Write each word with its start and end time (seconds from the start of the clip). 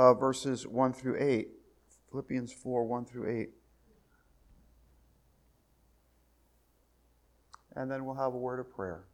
uh, 0.00 0.14
verses 0.14 0.66
1 0.66 0.94
through 0.94 1.16
8. 1.20 1.48
Philippians 2.10 2.52
4 2.54 2.84
1 2.86 3.04
through 3.04 3.28
8. 3.28 3.50
And 7.76 7.90
then 7.90 8.06
we'll 8.06 8.14
have 8.14 8.32
a 8.32 8.38
word 8.38 8.60
of 8.60 8.74
prayer. 8.74 9.04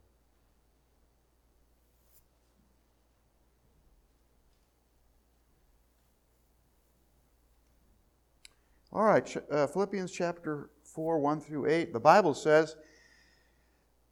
All 8.93 9.03
right, 9.03 9.37
uh, 9.51 9.67
Philippians 9.67 10.11
chapter 10.11 10.69
4, 10.83 11.19
1 11.19 11.41
through 11.41 11.69
8. 11.69 11.91
The 11.91 11.99
Bible 11.99 12.33
says, 12.33 12.77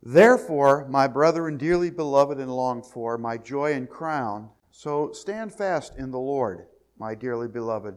Therefore, 0.04 0.86
my 0.90 1.08
brethren, 1.08 1.58
dearly 1.58 1.90
beloved 1.90 2.38
and 2.38 2.54
longed 2.54 2.86
for, 2.86 3.18
my 3.18 3.38
joy 3.38 3.74
and 3.74 3.90
crown, 3.90 4.50
so 4.78 5.10
stand 5.14 5.54
fast 5.54 5.96
in 5.96 6.12
the 6.12 6.20
Lord, 6.20 6.68
my 7.00 7.16
dearly 7.16 7.48
beloved. 7.48 7.96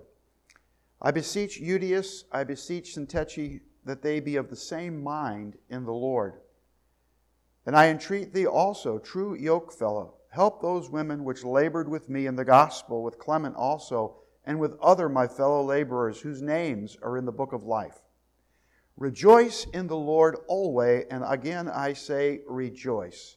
I 1.03 1.11
beseech 1.11 1.61
Euodias, 1.61 2.23
I 2.31 2.45
beseech 2.45 2.95
Syntyche, 2.95 3.63
that 3.85 4.01
they 4.01 4.21
be 4.21 4.37
of 4.37 4.49
the 4.49 4.55
same 4.55 5.03
mind 5.03 5.57
in 5.69 5.85
the 5.85 5.93
Lord. 5.93 6.35
And 7.67 7.75
I 7.75 7.89
entreat 7.89 8.33
thee 8.33 8.47
also, 8.47 9.01
true 9.01 9.37
yokefellow, 9.37 10.13
help 10.31 10.63
those 10.63 10.89
women 10.89 11.25
which 11.25 11.43
labored 11.43 11.89
with 11.89 12.09
me 12.09 12.27
in 12.29 12.37
the 12.37 12.45
gospel, 12.45 13.03
with 13.03 13.19
Clement 13.19 13.57
also, 13.57 14.19
and 14.45 14.61
with 14.61 14.79
other 14.81 15.09
my 15.09 15.27
fellow 15.27 15.65
laborers, 15.65 16.21
whose 16.21 16.43
names 16.43 16.97
are 17.03 17.19
in 17.19 17.25
the 17.25 17.33
book 17.33 17.53
of 17.53 17.65
life. 17.65 18.03
Rejoice 18.97 19.67
in 19.75 19.89
the 19.89 19.97
Lord 19.97 20.37
always, 20.47 21.07
and 21.11 21.25
again 21.27 21.69
I 21.69 21.95
say, 21.95 22.43
rejoice. 22.47 23.37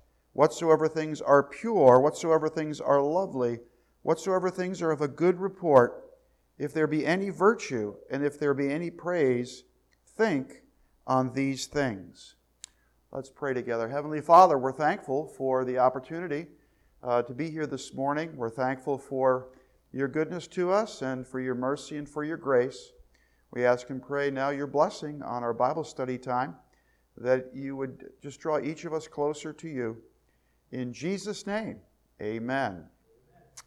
whatsoever 0.33 0.87
things 0.87 1.21
are 1.21 1.43
pure, 1.43 1.99
whatsoever 1.99 2.49
things 2.49 2.79
are 2.79 3.01
lovely, 3.01 3.59
whatsoever 4.01 4.49
things 4.49 4.81
are 4.81 4.91
of 4.91 5.01
a 5.01 5.07
good 5.07 5.39
report, 5.39 6.11
if 6.57 6.73
there 6.73 6.87
be 6.87 7.05
any 7.05 7.29
virtue 7.29 7.95
and 8.09 8.23
if 8.23 8.39
there 8.39 8.53
be 8.53 8.71
any 8.71 8.89
praise, 8.89 9.63
think 10.05 10.61
on 11.07 11.33
these 11.33 11.65
things. 11.65 12.35
Let's 13.11 13.29
pray 13.29 13.53
together. 13.53 13.89
Heavenly 13.89 14.21
Father, 14.21 14.57
we're 14.57 14.71
thankful 14.71 15.27
for 15.27 15.65
the 15.65 15.79
opportunity 15.79 16.47
uh, 17.03 17.23
to 17.23 17.33
be 17.33 17.49
here 17.49 17.67
this 17.67 17.93
morning. 17.93 18.35
We're 18.37 18.49
thankful 18.49 18.97
for 18.97 19.49
your 19.91 20.07
goodness 20.07 20.47
to 20.47 20.71
us 20.71 21.01
and 21.01 21.27
for 21.27 21.39
your 21.39 21.55
mercy 21.55 21.97
and 21.97 22.07
for 22.07 22.23
your 22.23 22.37
grace. 22.37 22.93
We 23.51 23.65
ask 23.65 23.89
and 23.89 24.01
pray 24.01 24.31
now 24.31 24.51
your 24.51 24.67
blessing 24.67 25.21
on 25.23 25.43
our 25.43 25.53
Bible 25.53 25.83
study 25.83 26.17
time, 26.17 26.55
that 27.17 27.49
you 27.53 27.75
would 27.75 28.11
just 28.21 28.39
draw 28.39 28.59
each 28.59 28.85
of 28.85 28.93
us 28.93 29.07
closer 29.07 29.51
to 29.51 29.67
you. 29.67 29.97
In 30.71 30.93
Jesus' 30.93 31.45
name, 31.45 31.77
amen. 32.21 32.85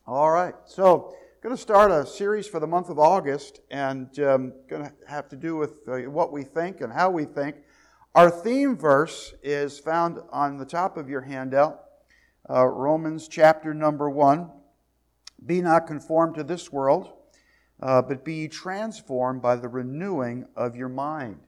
All 0.06 0.30
right, 0.30 0.54
so 0.64 1.14
I'm 1.16 1.42
going 1.42 1.54
to 1.54 1.60
start 1.60 1.90
a 1.90 2.06
series 2.06 2.46
for 2.46 2.60
the 2.60 2.66
month 2.66 2.88
of 2.88 2.98
August, 2.98 3.60
and 3.70 4.18
um, 4.20 4.52
going 4.68 4.84
to 4.84 4.92
have 5.06 5.28
to 5.28 5.36
do 5.36 5.56
with 5.56 5.80
uh, 5.88 5.98
what 6.10 6.32
we 6.32 6.42
think 6.42 6.80
and 6.80 6.92
how 6.92 7.10
we 7.10 7.24
think. 7.24 7.56
Our 8.14 8.30
theme 8.30 8.76
verse 8.76 9.34
is 9.42 9.78
found 9.78 10.18
on 10.30 10.56
the 10.56 10.64
top 10.64 10.96
of 10.96 11.08
your 11.08 11.20
handout, 11.20 11.80
uh, 12.48 12.66
Romans 12.66 13.28
chapter 13.28 13.74
number 13.74 14.08
one. 14.08 14.50
Be 15.44 15.60
not 15.60 15.86
conformed 15.86 16.36
to 16.36 16.44
this 16.44 16.72
world 16.72 17.12
uh, 17.80 18.02
but 18.02 18.24
be 18.24 18.48
transformed 18.48 19.42
by 19.42 19.56
the 19.56 19.68
renewing 19.68 20.46
of 20.56 20.76
your 20.76 20.88
mind. 20.88 21.40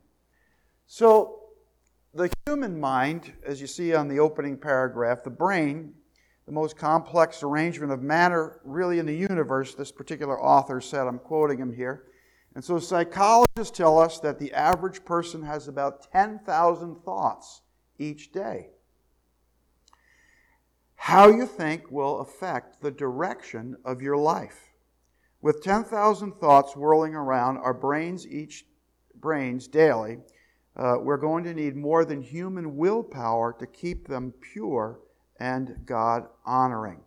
So, 0.87 1.36
the 2.17 2.31
human 2.47 2.81
mind, 2.81 3.33
as 3.45 3.61
you 3.61 3.67
see 3.67 3.95
on 3.95 4.09
the 4.09 4.19
opening 4.19 4.57
paragraph, 4.57 5.23
the 5.23 5.31
brain, 5.31 5.93
the 6.47 6.53
most 6.53 6.77
complex 6.77 7.43
arrangement 7.43 7.93
of 7.93 8.03
matter 8.03 8.61
really 8.65 8.99
in 8.99 9.07
the 9.07 9.17
universe, 9.17 9.75
this 9.75 9.93
particular 9.93 10.41
author 10.41 10.81
said, 10.81 11.07
I'm 11.07 11.19
quoting 11.19 11.59
him 11.59 11.73
here. 11.73 12.05
And 12.55 12.65
so 12.65 12.79
psychologists 12.79 13.77
tell 13.77 13.99
us 13.99 14.19
that 14.21 14.39
the 14.39 14.53
average 14.53 15.05
person 15.05 15.43
has 15.43 15.69
about 15.69 16.11
10,000 16.11 16.97
thoughts 17.05 17.61
each 17.99 18.33
day. 18.33 18.71
How 20.95 21.29
you 21.29 21.47
think 21.47 21.91
will 21.91 22.21
affect 22.21 22.81
the 22.81 22.91
direction 22.91 23.77
of 23.85 24.01
your 24.01 24.17
life. 24.17 24.73
With 25.43 25.63
10,000 25.63 26.33
thoughts 26.33 26.75
whirling 26.75 27.15
around 27.15 27.59
our 27.59 27.75
brains 27.75 28.27
each 28.27 28.65
brains 29.15 29.69
daily, 29.69 30.19
uh, 30.77 30.97
we're 31.01 31.17
going 31.17 31.45
to 31.45 31.55
need 31.55 31.75
more 31.75 32.05
than 32.05 32.21
human 32.21 32.77
willpower 32.77 33.55
to 33.59 33.67
keep 33.67 34.09
them 34.09 34.33
pure 34.41 35.01
and 35.39 35.77
God 35.87 36.27
honoring. 36.45 37.01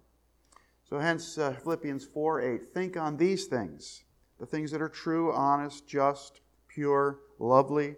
So, 0.90 0.98
hence 0.98 1.38
uh, 1.38 1.54
Philippians 1.64 2.06
4 2.06 2.42
8. 2.42 2.74
Think 2.74 2.98
on 2.98 3.18
these 3.18 3.46
things 3.46 4.04
the 4.40 4.46
things 4.46 4.72
that 4.72 4.82
are 4.82 4.90
true, 4.90 5.34
honest, 5.34 5.86
just, 5.86 6.40
pure, 6.68 7.20
lovely, 7.40 7.96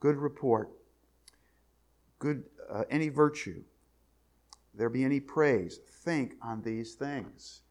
good 0.00 0.16
report, 0.16 0.70
good, 2.18 2.44
uh, 2.70 2.84
any 2.90 3.08
virtue, 3.08 3.62
there 4.74 4.90
be 4.90 5.02
any 5.02 5.18
praise. 5.18 5.78
Think 6.04 6.34
on 6.42 6.62
these 6.62 6.94
things. 6.94 7.62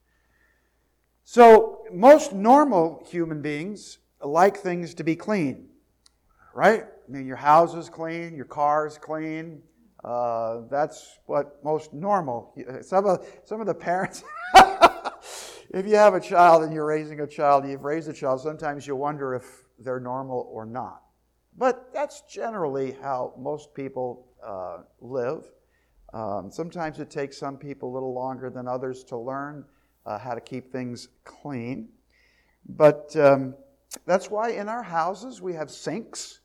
So, 1.24 1.84
most 1.94 2.34
normal 2.34 3.06
human 3.08 3.42
beings 3.42 4.00
like 4.24 4.58
things 4.58 4.94
to 4.96 5.04
be 5.04 5.16
clean, 5.16 5.70
right? 6.54 6.84
I 6.84 7.12
mean, 7.12 7.26
your 7.26 7.38
house 7.38 7.74
is 7.74 7.90
clean, 7.90 8.36
your 8.36 8.46
car 8.46 8.88
is 8.88 8.98
clean. 8.98 9.62
Uh, 10.04 10.62
that's 10.70 11.20
what 11.28 11.64
most 11.64 11.94
normal. 11.94 12.56
Some 12.82 13.06
of 13.06 13.26
some 13.46 13.62
of 13.62 13.68
the 13.68 13.74
parents, 13.76 14.24
if 15.70 15.86
you 15.86 15.96
have 15.96 16.16
a 16.16 16.20
child 16.20 16.64
and 16.64 16.74
you're 16.74 16.86
raising 16.86 17.20
a 17.20 17.28
child, 17.28 17.68
you've 17.68 17.84
raised 17.84 18.10
a 18.10 18.14
child. 18.14 18.42
Sometimes 18.42 18.88
you 18.88 18.96
wonder 18.96 19.36
if 19.36 19.64
they're 19.80 20.00
normal 20.00 20.50
or 20.52 20.66
not. 20.66 21.04
But 21.58 21.94
that's 21.94 22.22
generally 22.22 22.94
how 23.02 23.34
most 23.38 23.74
people 23.74 24.28
uh, 24.46 24.80
live. 25.02 25.44
Um, 26.14 26.50
sometimes 26.52 27.00
it 27.00 27.10
takes 27.10 27.38
some 27.38 27.58
people 27.58 27.92
a 27.92 27.94
little 27.94 28.14
longer 28.14 28.50
than 28.50 28.68
others 28.68 29.04
to 29.06 29.18
learn 29.18 29.66
uh, 30.06 30.18
how 30.18 30.34
to 30.34 30.42
keep 30.42 30.72
things 30.72 31.10
clean. 31.24 31.90
But 32.68 33.16
um, 33.16 33.56
that's 34.06 34.30
why 34.30 34.52
in 34.52 34.70
our 34.70 34.84
houses 34.84 35.42
we 35.42 35.54
have 35.54 35.70
sinks, 35.70 36.40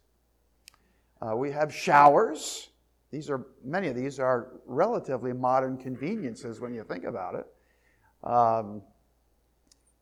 uh, 1.22 1.36
we 1.36 1.50
have 1.50 1.72
showers. 1.72 2.70
These 3.10 3.30
are 3.30 3.46
many 3.64 3.88
of 3.88 3.96
these 3.96 4.18
are 4.18 4.60
relatively 4.66 5.32
modern 5.32 5.78
conveniences 5.78 6.60
when 6.60 6.74
you 6.74 6.84
think 6.84 7.04
about 7.04 7.34
it. 7.36 7.46
Um, 8.28 8.82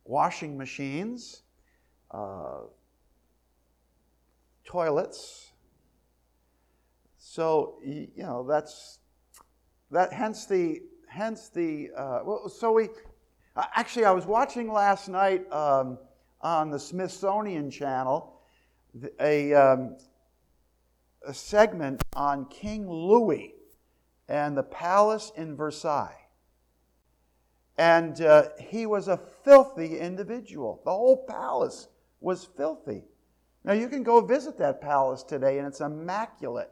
washing 0.03 0.57
machines, 0.57 1.43
uh, 2.11 2.61
toilets. 4.65 5.51
So 7.17 7.79
you 7.83 8.09
know 8.17 8.45
that's 8.47 8.99
that. 9.91 10.11
Hence 10.11 10.45
the 10.45 10.81
hence 11.07 11.49
the. 11.49 11.91
Uh, 11.95 12.19
well, 12.25 12.49
so 12.49 12.71
we 12.71 12.89
actually, 13.55 14.05
I 14.05 14.11
was 14.11 14.25
watching 14.25 14.71
last 14.71 15.07
night 15.07 15.49
um, 15.51 15.97
on 16.45 16.69
the 16.69 16.77
Smithsonian 16.77 17.71
Channel 17.71 18.39
a, 19.19 19.51
um, 19.55 19.97
a 21.27 21.33
segment 21.33 22.03
on 22.15 22.45
King 22.45 22.87
Louis 22.87 23.55
and 24.29 24.55
the 24.55 24.61
palace 24.61 25.31
in 25.35 25.55
Versailles. 25.55 26.15
And 27.79 28.21
uh, 28.21 28.49
he 28.59 28.85
was 28.85 29.07
a 29.07 29.19
filthy 29.43 29.97
individual. 29.97 30.81
The 30.85 30.91
whole 30.91 31.25
palace 31.25 31.87
was 32.21 32.45
filthy. 32.45 33.05
Now, 33.63 33.73
you 33.73 33.89
can 33.89 34.03
go 34.03 34.21
visit 34.21 34.55
that 34.59 34.81
palace 34.81 35.23
today, 35.23 35.57
and 35.57 35.67
it's 35.67 35.81
immaculate. 35.81 36.69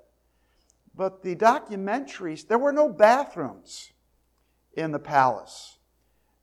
But 0.95 1.23
the 1.23 1.35
documentaries, 1.35 2.47
there 2.47 2.59
were 2.59 2.71
no 2.71 2.89
bathrooms 2.89 3.91
in 4.77 4.91
the 4.91 4.99
palace. 4.99 5.79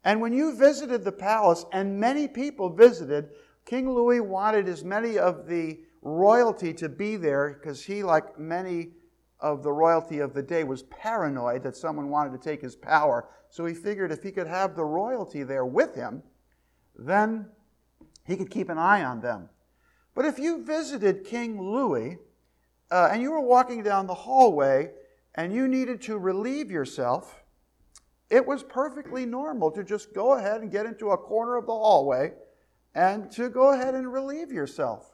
And 0.05 0.21
when 0.21 0.33
you 0.33 0.57
visited 0.57 1.05
the 1.05 1.13
palace, 1.13 1.65
and 1.73 2.01
many 2.01 2.27
people 2.27 2.71
visited, 2.71 3.31
King 3.67 3.93
Louis 3.93 4.21
wanted 4.21 4.69
as 4.69 4.83
many 4.83 5.19
of 5.19 5.47
the 5.47 5.81
royalty 6.03 6.73
to 6.75 6.89
be 6.89 7.17
there 7.17 7.59
because 7.61 7.85
he, 7.85 8.03
like 8.03 8.39
many 8.39 8.93
of 9.41 9.63
the 9.63 9.73
royalty 9.73 10.19
of 10.19 10.35
the 10.35 10.43
day, 10.43 10.65
was 10.65 10.83
paranoid 10.85 11.63
that 11.63 11.77
someone 11.77 12.09
wanted 12.09 12.33
to 12.33 12.39
take 12.39 12.63
his 12.63 12.77
power. 12.77 13.29
So 13.51 13.67
he 13.67 13.75
figured 13.75 14.13
if 14.13 14.23
he 14.23 14.33
could 14.33 14.47
have 14.47 14.75
the 14.75 14.85
royalty 14.85 15.43
there 15.43 15.67
with 15.67 15.95
him, 15.95 16.23
then 16.97 17.47
he 18.27 18.37
could 18.37 18.51
keep 18.51 18.69
an 18.69 18.79
eye 18.79 19.05
on 19.05 19.21
them. 19.21 19.49
But 20.15 20.25
if 20.25 20.39
you 20.39 20.65
visited 20.65 21.25
King 21.25 21.61
Louis 21.61 22.19
uh, 22.91 23.11
and 23.13 23.23
you 23.23 23.31
were 23.31 23.41
walking 23.41 23.83
down 23.83 24.07
the 24.07 24.15
hallway 24.15 24.91
and 25.35 25.53
you 25.53 25.69
needed 25.69 26.03
to 26.03 26.19
relieve 26.19 26.71
yourself, 26.71 27.40
it 28.31 28.47
was 28.47 28.63
perfectly 28.63 29.27
normal 29.27 29.73
to 29.73 29.83
just 29.83 30.15
go 30.15 30.35
ahead 30.35 30.63
and 30.63 30.71
get 30.71 30.87
into 30.87 31.11
a 31.11 31.19
corner 31.19 31.57
of 31.57 31.67
the 31.67 31.73
hallway 31.73 32.33
and 32.95 33.31
to 33.33 33.49
go 33.49 33.73
ahead 33.73 33.95
and 33.95 34.13
relieve 34.13 34.53
yourself. 34.53 35.13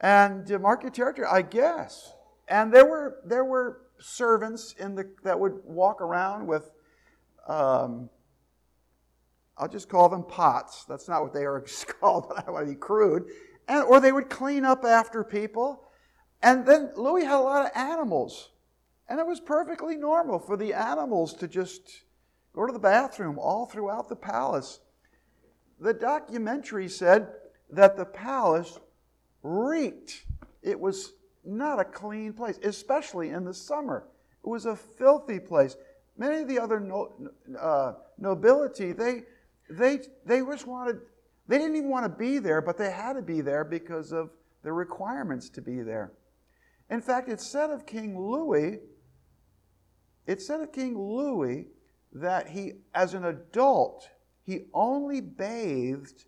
And 0.00 0.48
mark 0.60 0.82
your 0.82 0.90
territory, 0.90 1.28
I 1.30 1.42
guess. 1.42 2.12
And 2.48 2.72
there 2.72 2.86
were 2.86 3.20
there 3.24 3.44
were 3.44 3.82
servants 4.00 4.74
in 4.78 4.94
the 4.94 5.10
that 5.22 5.38
would 5.38 5.60
walk 5.64 6.00
around 6.00 6.46
with, 6.46 6.70
um, 7.46 8.08
I'll 9.56 9.68
just 9.68 9.88
call 9.88 10.08
them 10.08 10.24
pots. 10.24 10.84
That's 10.86 11.06
not 11.06 11.22
what 11.22 11.32
they 11.32 11.44
are 11.44 11.64
called, 12.00 12.26
but 12.28 12.48
I 12.48 12.50
want 12.50 12.66
to 12.66 12.72
be 12.72 12.78
crude. 12.78 13.26
And 13.68 13.84
or 13.84 14.00
they 14.00 14.10
would 14.10 14.30
clean 14.30 14.64
up 14.64 14.84
after 14.84 15.22
people. 15.22 15.84
And 16.42 16.64
then 16.66 16.90
Louis 16.96 17.24
had 17.24 17.36
a 17.36 17.40
lot 17.40 17.66
of 17.66 17.72
animals. 17.76 18.50
And 19.10 19.18
it 19.18 19.26
was 19.26 19.40
perfectly 19.40 19.96
normal 19.96 20.38
for 20.38 20.56
the 20.56 20.72
animals 20.72 21.34
to 21.34 21.48
just 21.48 22.04
go 22.54 22.64
to 22.64 22.72
the 22.72 22.78
bathroom 22.78 23.40
all 23.40 23.66
throughout 23.66 24.08
the 24.08 24.14
palace. 24.14 24.78
The 25.80 25.92
documentary 25.92 26.88
said 26.88 27.28
that 27.70 27.96
the 27.96 28.04
palace 28.04 28.78
reeked. 29.42 30.26
It 30.62 30.78
was 30.78 31.14
not 31.44 31.80
a 31.80 31.84
clean 31.84 32.32
place, 32.32 32.60
especially 32.62 33.30
in 33.30 33.44
the 33.44 33.52
summer. 33.52 34.06
It 34.44 34.48
was 34.48 34.66
a 34.66 34.76
filthy 34.76 35.40
place. 35.40 35.76
Many 36.16 36.42
of 36.42 36.48
the 36.48 36.60
other 36.60 36.78
no, 36.78 37.12
uh, 37.58 37.94
nobility, 38.16 38.92
they, 38.92 39.24
they, 39.68 40.00
they 40.24 40.40
just 40.40 40.68
wanted, 40.68 41.00
they 41.48 41.58
didn't 41.58 41.74
even 41.74 41.90
want 41.90 42.04
to 42.04 42.16
be 42.16 42.38
there, 42.38 42.60
but 42.60 42.78
they 42.78 42.92
had 42.92 43.14
to 43.14 43.22
be 43.22 43.40
there 43.40 43.64
because 43.64 44.12
of 44.12 44.30
the 44.62 44.72
requirements 44.72 45.48
to 45.50 45.60
be 45.60 45.80
there. 45.80 46.12
In 46.90 47.00
fact, 47.00 47.28
it's 47.28 47.46
said 47.46 47.70
of 47.70 47.86
King 47.86 48.16
Louis, 48.16 48.78
it 50.30 50.40
said 50.40 50.60
of 50.60 50.70
King 50.70 50.96
Louis 50.96 51.66
that 52.12 52.46
he, 52.46 52.74
as 52.94 53.14
an 53.14 53.24
adult, 53.24 54.08
he 54.44 54.66
only 54.72 55.20
bathed 55.20 56.24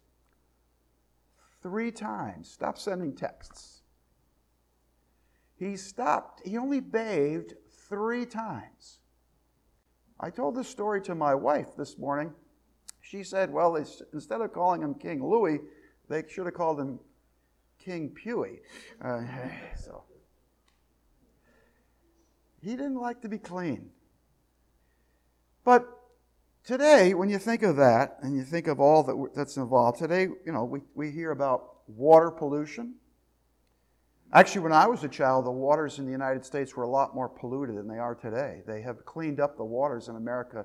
three 1.62 1.92
times. 1.92 2.50
Stop 2.50 2.78
sending 2.78 3.14
texts. 3.14 3.82
He 5.54 5.76
stopped, 5.76 6.44
he 6.44 6.56
only 6.58 6.80
bathed 6.80 7.54
three 7.88 8.26
times. 8.26 8.98
I 10.18 10.30
told 10.30 10.56
this 10.56 10.68
story 10.68 11.00
to 11.02 11.14
my 11.14 11.36
wife 11.36 11.76
this 11.78 11.96
morning. 11.96 12.32
She 13.02 13.22
said, 13.22 13.52
well, 13.52 13.76
instead 13.76 14.40
of 14.40 14.52
calling 14.52 14.82
him 14.82 14.94
King 14.94 15.24
Louis, 15.24 15.60
they 16.08 16.24
should 16.28 16.46
have 16.46 16.54
called 16.54 16.80
him 16.80 16.98
King 17.78 18.10
Pewey. 18.10 18.62
Uh, 19.00 19.22
so 19.80 20.02
he 22.62 22.70
didn't 22.70 22.96
like 22.96 23.20
to 23.22 23.28
be 23.28 23.38
clean. 23.38 23.90
But 25.64 25.86
today, 26.64 27.14
when 27.14 27.28
you 27.28 27.38
think 27.38 27.62
of 27.62 27.76
that 27.76 28.18
and 28.22 28.36
you 28.36 28.44
think 28.44 28.68
of 28.68 28.80
all 28.80 29.02
that, 29.02 29.34
that's 29.34 29.56
involved, 29.56 29.98
today, 29.98 30.28
you 30.44 30.52
know, 30.52 30.64
we, 30.64 30.80
we 30.94 31.10
hear 31.10 31.32
about 31.32 31.78
water 31.86 32.30
pollution. 32.30 32.94
Actually, 34.32 34.62
when 34.62 34.72
I 34.72 34.86
was 34.86 35.04
a 35.04 35.08
child, 35.08 35.44
the 35.44 35.50
waters 35.50 35.98
in 35.98 36.06
the 36.06 36.12
United 36.12 36.44
States 36.44 36.74
were 36.74 36.84
a 36.84 36.88
lot 36.88 37.14
more 37.14 37.28
polluted 37.28 37.76
than 37.76 37.86
they 37.86 37.98
are 37.98 38.14
today. 38.14 38.62
They 38.66 38.80
have 38.80 39.04
cleaned 39.04 39.40
up 39.40 39.56
the 39.56 39.64
waters 39.64 40.08
in 40.08 40.16
America 40.16 40.64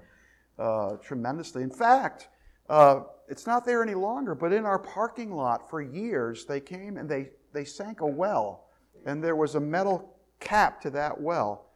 uh, 0.57 0.95
tremendously. 1.03 1.63
In 1.63 1.69
fact, 1.69 2.29
uh, 2.69 3.01
it's 3.27 3.45
not 3.45 3.65
there 3.65 3.83
any 3.83 3.93
longer, 3.93 4.35
but 4.35 4.53
in 4.53 4.65
our 4.65 4.79
parking 4.79 5.31
lot 5.31 5.69
for 5.69 5.81
years, 5.81 6.45
they 6.45 6.61
came 6.61 6.97
and 6.97 7.09
they, 7.09 7.29
they 7.53 7.65
sank 7.65 8.01
a 8.01 8.05
well, 8.05 8.67
and 9.05 9.21
there 9.21 9.35
was 9.35 9.55
a 9.55 9.59
metal 9.59 10.15
cap 10.39 10.79
to 10.81 10.89
that 10.91 11.19
well. 11.19 11.66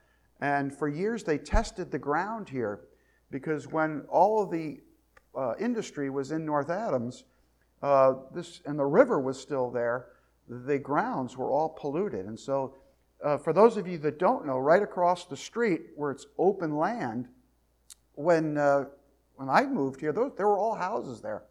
And 0.41 0.75
for 0.75 0.87
years, 0.87 1.23
they 1.23 1.37
tested 1.37 1.91
the 1.91 1.99
ground 1.99 2.49
here 2.49 2.81
because 3.29 3.67
when 3.67 4.01
all 4.09 4.41
of 4.41 4.49
the 4.49 4.79
uh, 5.35 5.53
industry 5.59 6.09
was 6.09 6.31
in 6.31 6.45
North 6.45 6.69
Adams, 6.69 7.23
uh, 7.81 8.13
this 8.33 8.61
and 8.65 8.77
the 8.77 8.85
river 8.85 9.19
was 9.19 9.39
still 9.39 9.69
there, 9.71 10.07
the 10.47 10.77
grounds 10.77 11.37
were 11.37 11.51
all 11.51 11.69
polluted. 11.69 12.25
And 12.25 12.39
so, 12.39 12.75
uh, 13.23 13.37
for 13.37 13.53
those 13.53 13.77
of 13.77 13.87
you 13.87 13.99
that 13.99 14.17
don't 14.19 14.45
know, 14.45 14.57
right 14.57 14.81
across 14.81 15.25
the 15.25 15.37
street 15.37 15.81
where 15.95 16.11
it's 16.11 16.25
open 16.37 16.75
land, 16.75 17.27
when 18.15 18.57
uh, 18.57 18.85
when 19.35 19.49
I 19.49 19.65
moved 19.65 20.01
here, 20.01 20.11
those, 20.11 20.31
there 20.37 20.47
were 20.47 20.57
all 20.57 20.75
houses 20.75 21.21
there, 21.21 21.43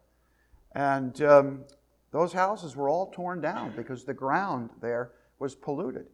and 0.73 1.19
um, 1.21 1.63
those 2.11 2.33
houses 2.33 2.75
were 2.75 2.89
all 2.89 3.11
torn 3.11 3.41
down 3.41 3.73
because 3.75 4.03
the 4.03 4.13
ground 4.13 4.69
there 4.81 5.11
was 5.39 5.55
polluted. 5.55 6.07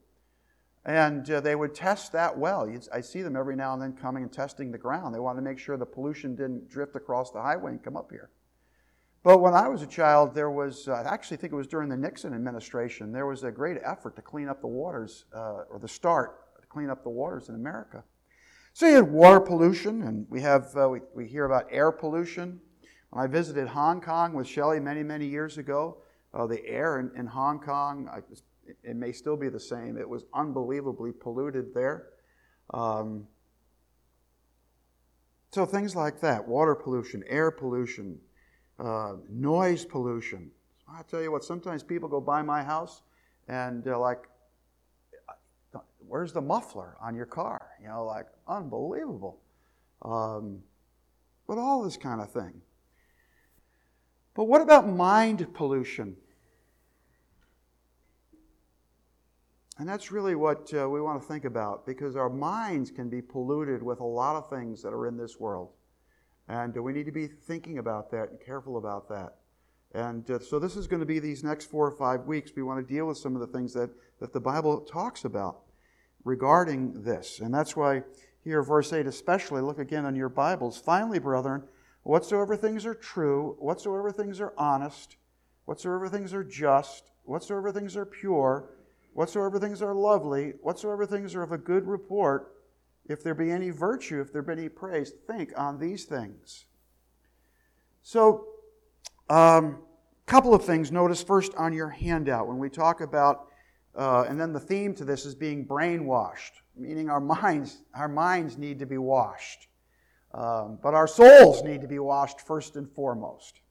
And 0.87 1.29
uh, 1.29 1.41
they 1.41 1.55
would 1.55 1.75
test 1.75 2.13
that 2.13 2.37
well. 2.37 2.73
I 2.93 3.01
see 3.01 3.21
them 3.21 3.35
every 3.35 3.57
now 3.57 3.73
and 3.73 3.81
then 3.81 3.91
coming 3.91 4.23
and 4.23 4.31
testing 4.31 4.71
the 4.71 4.77
ground. 4.77 5.13
They 5.13 5.19
wanted 5.19 5.41
to 5.41 5.43
make 5.43 5.59
sure 5.59 5.75
the 5.75 5.85
pollution 5.85 6.33
didn't 6.33 6.69
drift 6.69 6.95
across 6.95 7.29
the 7.29 7.41
highway 7.41 7.71
and 7.71 7.83
come 7.83 7.97
up 7.97 8.09
here. 8.09 8.29
But 9.21 9.39
when 9.39 9.53
I 9.53 9.67
was 9.67 9.81
a 9.81 9.87
child, 9.87 10.33
there 10.33 10.49
was, 10.49 10.87
uh, 10.87 10.93
I 10.93 11.13
actually 11.13 11.37
think 11.37 11.51
it 11.51 11.57
was 11.57 11.67
during 11.67 11.89
the 11.89 11.97
Nixon 11.97 12.33
administration, 12.33 13.11
there 13.11 13.25
was 13.25 13.43
a 13.43 13.51
great 13.51 13.77
effort 13.83 14.15
to 14.15 14.21
clean 14.21 14.47
up 14.47 14.61
the 14.61 14.67
waters, 14.67 15.25
uh, 15.35 15.65
or 15.69 15.77
the 15.77 15.89
start 15.89 16.55
to 16.61 16.67
clean 16.67 16.89
up 16.89 17.03
the 17.03 17.09
waters 17.09 17.49
in 17.49 17.55
America. 17.55 18.05
So 18.71 18.87
you 18.87 18.95
had 18.95 19.11
water 19.11 19.41
pollution, 19.41 20.03
and 20.03 20.25
we 20.29 20.39
have, 20.39 20.73
uh, 20.77 20.87
we, 20.87 21.01
we 21.13 21.27
hear 21.27 21.43
about 21.43 21.65
air 21.69 21.91
pollution. 21.91 22.61
When 23.09 23.21
I 23.21 23.27
visited 23.27 23.67
Hong 23.67 23.99
Kong 23.99 24.31
with 24.31 24.47
Shelley 24.47 24.79
many, 24.79 25.03
many 25.03 25.25
years 25.25 25.57
ago, 25.57 25.97
uh, 26.33 26.47
the 26.47 26.65
air 26.65 26.99
in, 26.99 27.11
in 27.17 27.25
Hong 27.25 27.59
Kong, 27.59 28.07
I, 28.09 28.19
it 28.83 28.95
may 28.95 29.11
still 29.11 29.37
be 29.37 29.49
the 29.49 29.59
same. 29.59 29.97
It 29.97 30.07
was 30.07 30.25
unbelievably 30.33 31.13
polluted 31.13 31.73
there. 31.73 32.07
Um, 32.73 33.27
so 35.51 35.65
things 35.65 35.95
like 35.95 36.19
that 36.21 36.47
water 36.47 36.75
pollution, 36.75 37.23
air 37.27 37.51
pollution, 37.51 38.19
uh, 38.79 39.13
noise 39.29 39.85
pollution. 39.85 40.51
I 40.89 41.01
tell 41.03 41.21
you 41.21 41.31
what, 41.31 41.43
sometimes 41.43 41.83
people 41.83 42.09
go 42.09 42.21
by 42.21 42.41
my 42.41 42.63
house 42.63 43.01
and 43.47 43.83
they're 43.83 43.97
like, 43.97 44.27
Where's 46.07 46.31
the 46.31 46.41
muffler 46.41 46.95
on 47.01 47.15
your 47.15 47.25
car? 47.25 47.71
You 47.81 47.89
know, 47.89 48.05
like, 48.05 48.27
unbelievable. 48.47 49.41
Um, 50.01 50.59
but 51.47 51.57
all 51.57 51.83
this 51.83 51.97
kind 51.97 52.21
of 52.21 52.31
thing. 52.31 52.61
But 54.33 54.45
what 54.45 54.61
about 54.61 54.87
mind 54.87 55.53
pollution? 55.53 56.15
And 59.79 59.87
that's 59.87 60.11
really 60.11 60.33
what 60.33 60.73
uh, 60.73 60.89
we 60.89 61.01
want 61.01 61.21
to 61.21 61.27
think 61.27 61.45
about 61.45 61.85
because 61.85 62.15
our 62.15 62.29
minds 62.29 62.89
can 62.89 63.09
be 63.09 63.21
polluted 63.21 63.83
with 63.83 63.99
a 63.99 64.05
lot 64.05 64.35
of 64.35 64.49
things 64.49 64.81
that 64.81 64.89
are 64.89 65.07
in 65.07 65.17
this 65.17 65.39
world. 65.39 65.69
And 66.47 66.75
uh, 66.75 66.81
we 66.81 66.93
need 66.93 67.05
to 67.05 67.11
be 67.11 67.27
thinking 67.27 67.77
about 67.77 68.09
that 68.11 68.29
and 68.31 68.39
careful 68.43 68.77
about 68.77 69.07
that. 69.09 69.35
And 69.93 70.29
uh, 70.31 70.39
so, 70.39 70.59
this 70.59 70.75
is 70.75 70.87
going 70.87 70.99
to 70.99 71.05
be 71.05 71.19
these 71.19 71.43
next 71.43 71.69
four 71.69 71.87
or 71.87 71.91
five 71.91 72.25
weeks. 72.25 72.51
We 72.55 72.63
want 72.63 72.85
to 72.85 72.93
deal 72.93 73.05
with 73.05 73.17
some 73.17 73.35
of 73.35 73.41
the 73.41 73.47
things 73.47 73.73
that, 73.73 73.89
that 74.19 74.33
the 74.33 74.39
Bible 74.39 74.81
talks 74.81 75.25
about 75.25 75.59
regarding 76.23 77.03
this. 77.03 77.39
And 77.39 77.53
that's 77.53 77.75
why 77.75 78.01
here, 78.43 78.63
verse 78.63 78.91
8 78.91 79.07
especially, 79.07 79.61
look 79.61 79.79
again 79.79 80.05
on 80.05 80.15
your 80.15 80.29
Bibles. 80.29 80.77
Finally, 80.77 81.19
brethren, 81.19 81.63
whatsoever 82.03 82.55
things 82.55 82.85
are 82.85 82.95
true, 82.95 83.55
whatsoever 83.59 84.11
things 84.11 84.41
are 84.41 84.53
honest, 84.57 85.17
whatsoever 85.65 86.09
things 86.09 86.33
are 86.33 86.43
just, 86.43 87.11
whatsoever 87.23 87.71
things 87.71 87.95
are 87.95 88.05
pure, 88.05 88.69
whatsoever 89.17 89.57
things 89.57 89.81
are 89.81 89.95
lovely, 89.95 90.53
whatsoever 90.61 91.03
things 91.03 91.33
are 91.33 91.41
of 91.41 91.51
a 91.51 91.57
good 91.57 91.87
report, 91.87 92.53
if 93.09 93.23
there 93.23 93.33
be 93.33 93.49
any 93.49 93.71
virtue, 93.71 94.21
if 94.21 94.31
there 94.31 94.43
be 94.43 94.51
any 94.51 94.69
praise, 94.69 95.11
think 95.25 95.51
on 95.57 95.79
these 95.79 96.05
things. 96.05 96.65
So, 98.03 98.45
a 99.27 99.35
um, 99.35 99.79
couple 100.27 100.53
of 100.53 100.63
things. 100.63 100.91
Notice 100.91 101.23
first 101.23 101.51
on 101.55 101.73
your 101.73 101.89
handout 101.89 102.47
when 102.47 102.59
we 102.59 102.69
talk 102.69 103.01
about, 103.01 103.47
uh, 103.95 104.25
and 104.29 104.39
then 104.39 104.53
the 104.53 104.59
theme 104.59 104.93
to 104.93 105.03
this 105.03 105.25
is 105.25 105.33
being 105.33 105.65
brainwashed, 105.65 106.51
meaning 106.75 107.09
our 107.09 107.19
minds, 107.19 107.81
our 107.95 108.07
minds 108.07 108.55
need 108.55 108.77
to 108.77 108.85
be 108.85 108.99
washed. 108.99 109.67
Um, 110.35 110.77
but 110.83 110.93
our 110.93 111.07
souls 111.07 111.63
need 111.63 111.81
to 111.81 111.87
be 111.87 111.97
washed 111.97 112.39
first 112.41 112.75
and 112.75 112.87
foremost. 112.87 113.61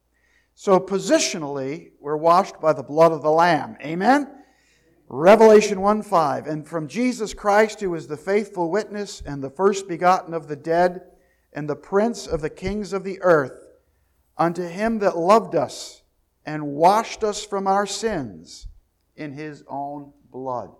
So, 0.56 0.80
positionally, 0.80 1.92
we're 2.00 2.16
washed 2.16 2.60
by 2.60 2.72
the 2.72 2.82
blood 2.82 3.12
of 3.12 3.22
the 3.22 3.30
Lamb. 3.30 3.76
Amen? 3.80 4.42
Revelation 5.08 5.80
1 5.80 6.02
5. 6.02 6.46
And 6.46 6.66
from 6.66 6.88
Jesus 6.88 7.34
Christ, 7.34 7.80
who 7.80 7.94
is 7.94 8.06
the 8.06 8.16
faithful 8.16 8.70
witness 8.70 9.22
and 9.24 9.42
the 9.42 9.50
first 9.50 9.88
begotten 9.88 10.34
of 10.34 10.48
the 10.48 10.56
dead, 10.56 11.02
and 11.52 11.68
the 11.68 11.76
prince 11.76 12.26
of 12.26 12.40
the 12.40 12.50
kings 12.50 12.92
of 12.92 13.04
the 13.04 13.20
earth, 13.22 13.66
unto 14.36 14.66
him 14.66 14.98
that 14.98 15.16
loved 15.16 15.54
us 15.54 16.02
and 16.44 16.66
washed 16.66 17.24
us 17.24 17.44
from 17.44 17.66
our 17.66 17.86
sins 17.86 18.68
in 19.16 19.32
his 19.32 19.64
own 19.68 20.12
blood. 20.30 20.70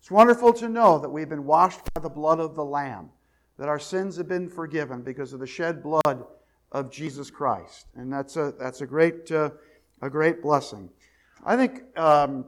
It's 0.00 0.10
wonderful 0.10 0.52
to 0.54 0.68
know 0.68 0.98
that 0.98 1.10
we've 1.10 1.28
been 1.28 1.44
washed 1.44 1.80
by 1.94 2.00
the 2.00 2.08
blood 2.08 2.40
of 2.40 2.54
the 2.54 2.64
Lamb, 2.64 3.10
that 3.58 3.68
our 3.68 3.78
sins 3.78 4.16
have 4.16 4.28
been 4.28 4.48
forgiven 4.48 5.02
because 5.02 5.32
of 5.32 5.40
the 5.40 5.46
shed 5.46 5.82
blood 5.82 6.24
of 6.72 6.90
Jesus 6.90 7.30
Christ. 7.30 7.86
And 7.94 8.12
that's 8.12 8.36
a, 8.36 8.54
that's 8.58 8.80
a 8.80 8.86
great. 8.86 9.30
Uh, 9.30 9.50
a 10.02 10.10
great 10.10 10.42
blessing. 10.42 10.90
I 11.44 11.56
think, 11.56 11.84
um, 11.96 12.44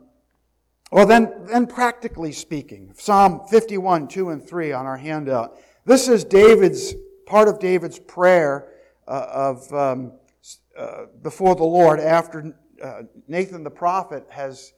well, 0.95 1.07
then, 1.07 1.33
then 1.47 1.67
practically 1.67 2.31
speaking, 2.31 2.93
Psalm 2.97 3.41
51, 3.51 4.07
2 4.07 4.31
and 4.31 4.49
3 4.49 4.71
on 4.71 4.87
our 4.87 4.97
handout. 4.97 5.59
This 5.85 6.07
is 6.07 6.23
David's, 6.23 6.95
part 7.27 7.49
of 7.49 7.59
David's 7.59 7.99
prayer 7.99 8.69
uh, 9.09 9.27
of, 9.29 9.73
um, 9.73 10.13
uh, 10.79 11.07
before 11.21 11.57
the 11.57 11.65
Lord 11.65 11.99
after 11.99 12.57
uh, 12.81 13.03
Nathan 13.27 13.65
the 13.65 13.73
prophet 13.73 14.25
has 14.29 14.73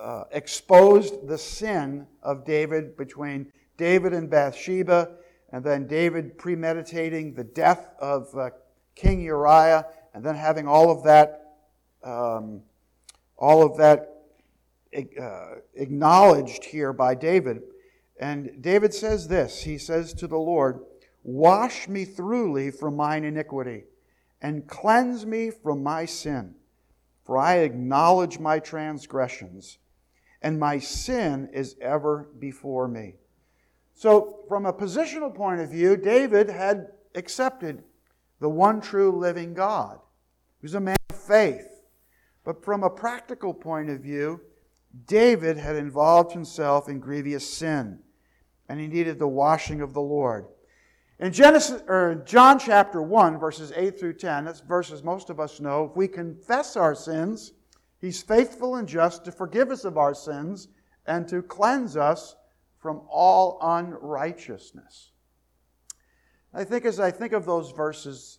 uh, 0.00 0.24
exposed 0.30 1.28
the 1.28 1.36
sin 1.36 2.06
of 2.22 2.46
David 2.46 2.96
between 2.96 3.52
David 3.76 4.14
and 4.14 4.30
Bathsheba, 4.30 5.10
and 5.52 5.62
then 5.62 5.86
David 5.86 6.38
premeditating 6.38 7.34
the 7.34 7.44
death 7.44 7.86
of 8.00 8.34
uh, 8.34 8.48
King 8.94 9.20
Uriah, 9.20 9.84
and 10.14 10.24
then 10.24 10.36
having 10.36 10.66
all 10.66 10.90
of 10.90 11.02
that, 11.02 11.58
um, 12.02 12.62
all 13.36 13.62
of 13.62 13.76
that 13.76 14.19
uh, 14.94 15.56
acknowledged 15.74 16.64
here 16.64 16.92
by 16.92 17.14
David. 17.14 17.62
And 18.18 18.60
David 18.60 18.92
says 18.92 19.28
this 19.28 19.62
He 19.62 19.78
says 19.78 20.12
to 20.14 20.26
the 20.26 20.38
Lord, 20.38 20.80
Wash 21.22 21.88
me 21.88 22.04
thoroughly 22.04 22.70
from 22.70 22.96
mine 22.96 23.24
iniquity, 23.24 23.84
and 24.40 24.66
cleanse 24.66 25.26
me 25.26 25.50
from 25.50 25.82
my 25.82 26.04
sin. 26.04 26.54
For 27.24 27.38
I 27.38 27.56
acknowledge 27.56 28.38
my 28.38 28.58
transgressions, 28.58 29.78
and 30.42 30.58
my 30.58 30.78
sin 30.78 31.50
is 31.52 31.76
ever 31.80 32.28
before 32.38 32.88
me. 32.88 33.14
So, 33.94 34.40
from 34.48 34.64
a 34.64 34.72
positional 34.72 35.34
point 35.34 35.60
of 35.60 35.70
view, 35.70 35.96
David 35.96 36.48
had 36.48 36.88
accepted 37.14 37.84
the 38.40 38.48
one 38.48 38.80
true 38.80 39.12
living 39.12 39.52
God. 39.52 39.98
He 40.60 40.64
was 40.64 40.74
a 40.74 40.80
man 40.80 40.96
of 41.10 41.16
faith. 41.16 41.82
But 42.44 42.64
from 42.64 42.82
a 42.82 42.90
practical 42.90 43.52
point 43.52 43.90
of 43.90 44.00
view, 44.00 44.40
David 45.06 45.56
had 45.56 45.76
involved 45.76 46.32
himself 46.32 46.88
in 46.88 46.98
grievous 46.98 47.48
sin, 47.48 48.00
and 48.68 48.80
he 48.80 48.86
needed 48.86 49.18
the 49.18 49.28
washing 49.28 49.80
of 49.80 49.94
the 49.94 50.00
Lord. 50.00 50.46
In 51.18 51.32
Genesis 51.32 51.82
or 51.86 52.22
John 52.24 52.58
chapter 52.58 53.02
1, 53.02 53.38
verses 53.38 53.72
8 53.76 54.00
through 54.00 54.14
10, 54.14 54.46
that's 54.46 54.60
verses 54.60 55.02
most 55.02 55.28
of 55.28 55.38
us 55.38 55.60
know. 55.60 55.84
If 55.84 55.96
we 55.96 56.08
confess 56.08 56.76
our 56.76 56.94
sins, 56.94 57.52
he's 58.00 58.22
faithful 58.22 58.76
and 58.76 58.88
just 58.88 59.24
to 59.26 59.32
forgive 59.32 59.70
us 59.70 59.84
of 59.84 59.98
our 59.98 60.14
sins 60.14 60.68
and 61.06 61.28
to 61.28 61.42
cleanse 61.42 61.96
us 61.96 62.36
from 62.78 63.02
all 63.08 63.58
unrighteousness. 63.60 65.12
I 66.54 66.64
think 66.64 66.84
as 66.84 66.98
I 66.98 67.10
think 67.10 67.32
of 67.32 67.44
those 67.44 67.70
verses, 67.70 68.38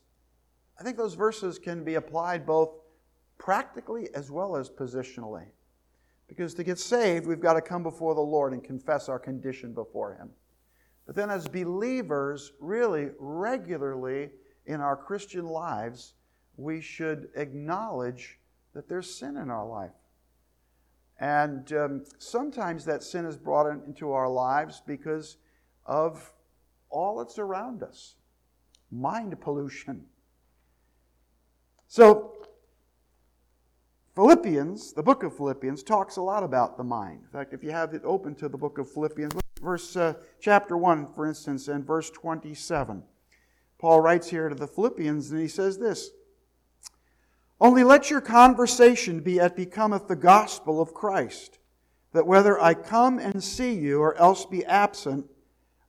I 0.80 0.84
think 0.84 0.98
those 0.98 1.14
verses 1.14 1.60
can 1.60 1.84
be 1.84 1.96
applied 1.96 2.46
both 2.46 2.74
practically 3.38 4.10
as 4.16 4.32
well 4.32 4.56
as 4.56 4.70
positionally. 4.70 5.46
Because 6.32 6.54
to 6.54 6.64
get 6.64 6.80
saved, 6.80 7.28
we've 7.28 7.42
got 7.42 7.56
to 7.56 7.62
come 7.62 7.84
before 7.84 8.16
the 8.16 8.22
Lord 8.22 8.54
and 8.54 8.64
confess 8.64 9.10
our 9.10 9.20
condition 9.20 9.74
before 9.74 10.16
Him. 10.16 10.30
But 11.06 11.14
then, 11.14 11.30
as 11.30 11.46
believers, 11.46 12.54
really 12.62 13.10
regularly 13.20 14.30
in 14.66 14.80
our 14.80 14.96
Christian 14.96 15.46
lives, 15.46 16.14
we 16.56 16.80
should 16.80 17.28
acknowledge 17.36 18.40
that 18.74 18.88
there's 18.88 19.14
sin 19.14 19.36
in 19.36 19.50
our 19.50 19.68
life. 19.68 19.92
And 21.20 21.74
um, 21.74 22.06
sometimes 22.18 22.86
that 22.86 23.04
sin 23.04 23.26
is 23.26 23.36
brought 23.36 23.70
into 23.70 24.14
our 24.14 24.30
lives 24.30 24.82
because 24.88 25.36
of 25.86 26.32
all 26.90 27.18
that's 27.18 27.40
around 27.40 27.84
us 27.84 28.16
mind 28.90 29.38
pollution. 29.42 30.06
So, 31.90 32.31
Philippians, 34.14 34.92
the 34.92 35.04
book 35.04 35.24
of 35.24 35.36
Philippians, 35.38 35.84
talks 35.84 36.18
a 36.18 36.22
lot 36.22 36.44
about 36.44 36.76
the 36.76 36.84
mind. 36.84 37.22
In 37.24 37.30
fact, 37.30 37.54
if 37.54 37.64
you 37.64 37.72
have 37.72 37.94
it 37.94 38.02
open 38.04 38.36
to 38.36 38.50
the 38.50 38.58
book 38.58 38.78
of 38.78 38.92
Philippians, 38.92 39.34
verse 39.62 39.96
uh, 39.96 40.16
chapter 40.42 40.76
1, 40.76 41.14
for 41.14 41.26
instance, 41.26 41.70
and 41.70 41.86
verse 41.86 42.10
27. 42.10 43.04
Paul 43.80 44.02
writes 44.02 44.30
here 44.30 44.50
to 44.50 44.56
the 44.56 44.68
Philippians, 44.68 45.32
and 45.32 45.40
he 45.40 45.48
says 45.48 45.78
this 45.78 46.12
only 47.62 47.84
let 47.84 48.10
your 48.10 48.22
conversation 48.22 49.22
be 49.22 49.40
at 49.40 49.56
becometh 49.56 50.08
the 50.08 50.16
gospel 50.16 50.82
of 50.82 50.96
Christ, 50.96 51.60
that 52.12 52.28
whether 52.28 52.60
I 52.60 52.74
come 52.74 53.18
and 53.18 53.42
see 53.42 53.74
you 53.76 54.02
or 54.02 54.16
else 54.18 54.46
be 54.46 54.66
absent, 54.66 55.28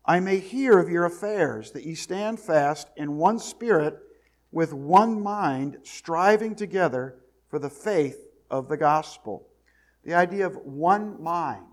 I 0.04 0.20
may 0.20 0.38
hear 0.38 0.78
of 0.78 0.90
your 0.90 1.06
affairs, 1.06 1.72
that 1.72 1.86
ye 1.86 1.94
stand 1.94 2.38
fast 2.38 2.90
in 2.96 3.16
one 3.16 3.38
spirit, 3.38 3.98
with 4.52 4.72
one 4.72 5.22
mind, 5.22 5.78
striving 5.82 6.54
together 6.54 7.16
for 7.52 7.58
the 7.58 7.68
faith 7.68 8.16
of 8.50 8.66
the 8.66 8.78
gospel. 8.78 9.46
The 10.04 10.14
idea 10.14 10.46
of 10.46 10.56
one 10.56 11.22
mind. 11.22 11.66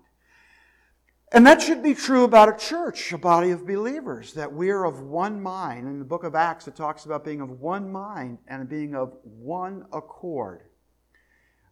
And 1.32 1.46
that 1.46 1.62
should 1.62 1.82
be 1.82 1.94
true 1.94 2.24
about 2.24 2.54
a 2.54 2.58
church, 2.58 3.14
a 3.14 3.18
body 3.18 3.50
of 3.50 3.66
believers, 3.66 4.34
that 4.34 4.52
we're 4.52 4.84
of 4.84 5.00
one 5.00 5.40
mind. 5.40 5.88
In 5.88 5.98
the 5.98 6.04
book 6.04 6.22
of 6.22 6.34
Acts, 6.34 6.68
it 6.68 6.76
talks 6.76 7.06
about 7.06 7.24
being 7.24 7.40
of 7.40 7.48
one 7.48 7.90
mind 7.90 8.40
and 8.46 8.68
being 8.68 8.94
of 8.94 9.16
one 9.22 9.86
accord. 9.90 10.64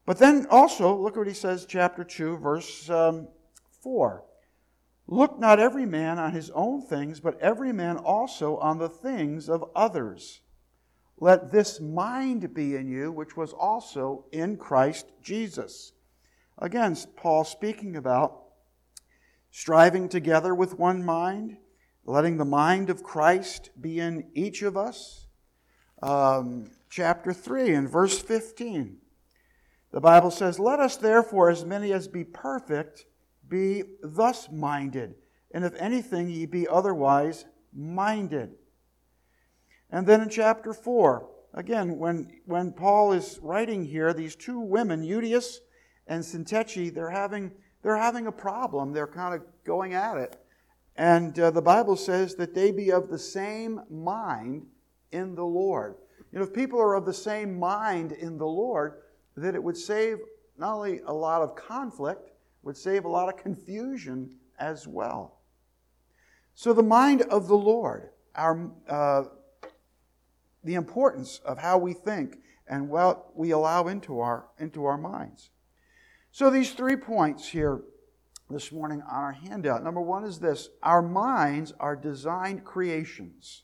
But 0.06 0.16
then 0.16 0.46
also, 0.48 0.96
look 0.96 1.16
what 1.16 1.26
he 1.26 1.34
says, 1.34 1.66
chapter 1.66 2.02
2, 2.02 2.38
verse 2.38 2.88
um, 2.88 3.28
4. 3.82 4.24
Look 5.06 5.38
not 5.38 5.60
every 5.60 5.84
man 5.84 6.18
on 6.18 6.32
his 6.32 6.48
own 6.54 6.80
things, 6.80 7.20
but 7.20 7.38
every 7.42 7.74
man 7.74 7.98
also 7.98 8.56
on 8.56 8.78
the 8.78 8.88
things 8.88 9.50
of 9.50 9.70
others. 9.76 10.40
Let 11.20 11.50
this 11.50 11.80
mind 11.80 12.54
be 12.54 12.76
in 12.76 12.88
you, 12.88 13.10
which 13.10 13.36
was 13.36 13.52
also 13.52 14.26
in 14.30 14.56
Christ 14.56 15.06
Jesus. 15.22 15.92
Again, 16.58 16.96
Paul 17.16 17.44
speaking 17.44 17.96
about 17.96 18.42
striving 19.50 20.08
together 20.08 20.54
with 20.54 20.78
one 20.78 21.04
mind, 21.04 21.56
letting 22.04 22.36
the 22.36 22.44
mind 22.44 22.90
of 22.90 23.02
Christ 23.02 23.70
be 23.80 23.98
in 23.98 24.28
each 24.34 24.62
of 24.62 24.76
us. 24.76 25.26
Um, 26.02 26.70
chapter 26.88 27.32
3 27.32 27.74
and 27.74 27.90
verse 27.90 28.18
15. 28.18 28.98
The 29.90 30.00
Bible 30.00 30.30
says, 30.30 30.58
Let 30.58 30.80
us 30.80 30.96
therefore, 30.96 31.50
as 31.50 31.64
many 31.64 31.92
as 31.92 32.06
be 32.06 32.22
perfect, 32.22 33.06
be 33.48 33.82
thus 34.02 34.50
minded, 34.50 35.14
and 35.50 35.64
if 35.64 35.74
anything 35.74 36.28
ye 36.28 36.46
be 36.46 36.68
otherwise 36.68 37.46
minded. 37.72 38.54
And 39.90 40.06
then 40.06 40.20
in 40.20 40.28
chapter 40.28 40.72
4, 40.72 41.28
again, 41.54 41.98
when, 41.98 42.30
when 42.44 42.72
Paul 42.72 43.12
is 43.12 43.38
writing 43.42 43.84
here, 43.84 44.12
these 44.12 44.36
two 44.36 44.60
women, 44.60 45.02
Euodias 45.02 45.58
and 46.06 46.22
Syntyche, 46.22 46.94
they're 46.94 47.10
having 47.10 47.52
they're 47.82 47.96
having 47.96 48.26
a 48.26 48.32
problem. 48.32 48.92
They're 48.92 49.06
kind 49.06 49.34
of 49.34 49.42
going 49.64 49.94
at 49.94 50.16
it. 50.16 50.36
And 50.96 51.38
uh, 51.38 51.50
the 51.50 51.62
Bible 51.62 51.96
says 51.96 52.34
that 52.36 52.54
they 52.54 52.72
be 52.72 52.90
of 52.90 53.08
the 53.08 53.18
same 53.18 53.80
mind 53.88 54.66
in 55.12 55.34
the 55.34 55.44
Lord. 55.44 55.94
You 56.32 56.38
know, 56.38 56.44
if 56.44 56.52
people 56.52 56.80
are 56.80 56.94
of 56.94 57.06
the 57.06 57.14
same 57.14 57.58
mind 57.58 58.12
in 58.12 58.36
the 58.36 58.46
Lord, 58.46 59.02
that 59.36 59.54
it 59.54 59.62
would 59.62 59.76
save 59.76 60.18
not 60.58 60.74
only 60.74 61.00
a 61.06 61.12
lot 61.12 61.40
of 61.40 61.54
conflict, 61.54 62.32
would 62.62 62.76
save 62.76 63.04
a 63.04 63.08
lot 63.08 63.28
of 63.28 63.36
confusion 63.36 64.34
as 64.58 64.88
well. 64.88 65.38
So 66.54 66.72
the 66.72 66.82
mind 66.82 67.22
of 67.22 67.46
the 67.46 67.56
Lord, 67.56 68.10
our, 68.34 68.68
uh, 68.88 69.24
the 70.68 70.74
importance 70.74 71.40
of 71.46 71.56
how 71.56 71.78
we 71.78 71.94
think 71.94 72.36
and 72.66 72.90
what 72.90 73.34
we 73.34 73.52
allow 73.52 73.88
into 73.88 74.20
our, 74.20 74.44
into 74.58 74.84
our 74.84 74.98
minds. 74.98 75.48
So, 76.30 76.50
these 76.50 76.72
three 76.72 76.94
points 76.94 77.48
here 77.48 77.80
this 78.50 78.70
morning 78.70 79.00
on 79.00 79.22
our 79.22 79.32
handout. 79.32 79.82
Number 79.82 80.02
one 80.02 80.24
is 80.24 80.40
this 80.40 80.68
our 80.82 81.00
minds 81.00 81.72
are 81.80 81.96
designed 81.96 82.66
creations. 82.66 83.62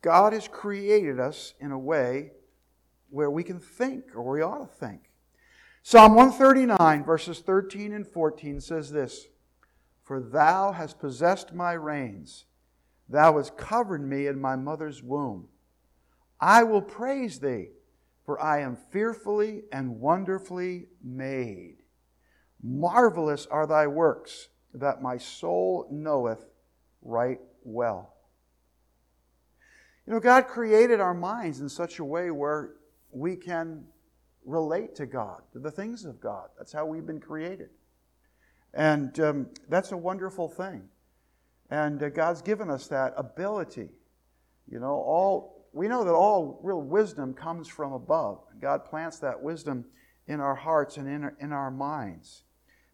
God 0.00 0.32
has 0.32 0.48
created 0.48 1.20
us 1.20 1.52
in 1.60 1.70
a 1.70 1.78
way 1.78 2.30
where 3.10 3.30
we 3.30 3.44
can 3.44 3.60
think, 3.60 4.16
or 4.16 4.32
we 4.32 4.40
ought 4.40 4.60
to 4.60 4.74
think. 4.74 5.10
Psalm 5.82 6.14
139, 6.14 7.04
verses 7.04 7.40
13 7.40 7.92
and 7.92 8.08
14 8.08 8.58
says 8.62 8.90
this 8.90 9.26
For 10.02 10.18
thou 10.18 10.72
hast 10.72 10.98
possessed 10.98 11.52
my 11.52 11.74
reins, 11.74 12.46
thou 13.10 13.36
hast 13.36 13.58
covered 13.58 14.02
me 14.02 14.26
in 14.26 14.40
my 14.40 14.56
mother's 14.56 15.02
womb. 15.02 15.48
I 16.40 16.62
will 16.62 16.82
praise 16.82 17.40
thee 17.40 17.68
for 18.30 18.40
I 18.40 18.60
am 18.60 18.76
fearfully 18.92 19.62
and 19.72 19.98
wonderfully 19.98 20.86
made. 21.02 21.78
Marvelous 22.62 23.44
are 23.46 23.66
thy 23.66 23.88
works, 23.88 24.50
that 24.72 25.02
my 25.02 25.18
soul 25.18 25.88
knoweth 25.90 26.46
right 27.02 27.40
well. 27.64 28.14
You 30.06 30.12
know, 30.12 30.20
God 30.20 30.46
created 30.46 31.00
our 31.00 31.12
minds 31.12 31.58
in 31.60 31.68
such 31.68 31.98
a 31.98 32.04
way 32.04 32.30
where 32.30 32.74
we 33.10 33.34
can 33.34 33.84
relate 34.44 34.94
to 34.94 35.06
God, 35.06 35.42
to 35.52 35.58
the 35.58 35.72
things 35.72 36.04
of 36.04 36.20
God. 36.20 36.50
That's 36.56 36.72
how 36.72 36.86
we've 36.86 37.06
been 37.06 37.18
created. 37.18 37.70
And 38.72 39.18
um, 39.18 39.46
that's 39.68 39.90
a 39.90 39.96
wonderful 39.96 40.48
thing. 40.48 40.84
And 41.70 42.02
uh, 42.02 42.08
God's 42.08 42.42
given 42.42 42.68
us 42.70 42.88
that 42.88 43.14
ability. 43.16 43.90
You 44.68 44.80
know, 44.80 44.94
all 44.94 45.66
we 45.72 45.86
know 45.88 46.04
that 46.04 46.12
all 46.14 46.58
real 46.62 46.82
wisdom 46.82 47.32
comes 47.32 47.68
from 47.68 47.92
above. 47.92 48.40
God 48.60 48.84
plants 48.84 49.18
that 49.20 49.40
wisdom 49.40 49.84
in 50.26 50.40
our 50.40 50.54
hearts 50.54 50.96
and 50.96 51.08
in 51.08 51.24
our, 51.24 51.36
in 51.40 51.52
our 51.52 51.70
minds. 51.70 52.42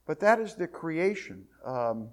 But 0.07 0.21
that 0.21 0.39
is 0.39 0.55
the 0.55 0.69
creation 0.69 1.47
um, 1.65 2.11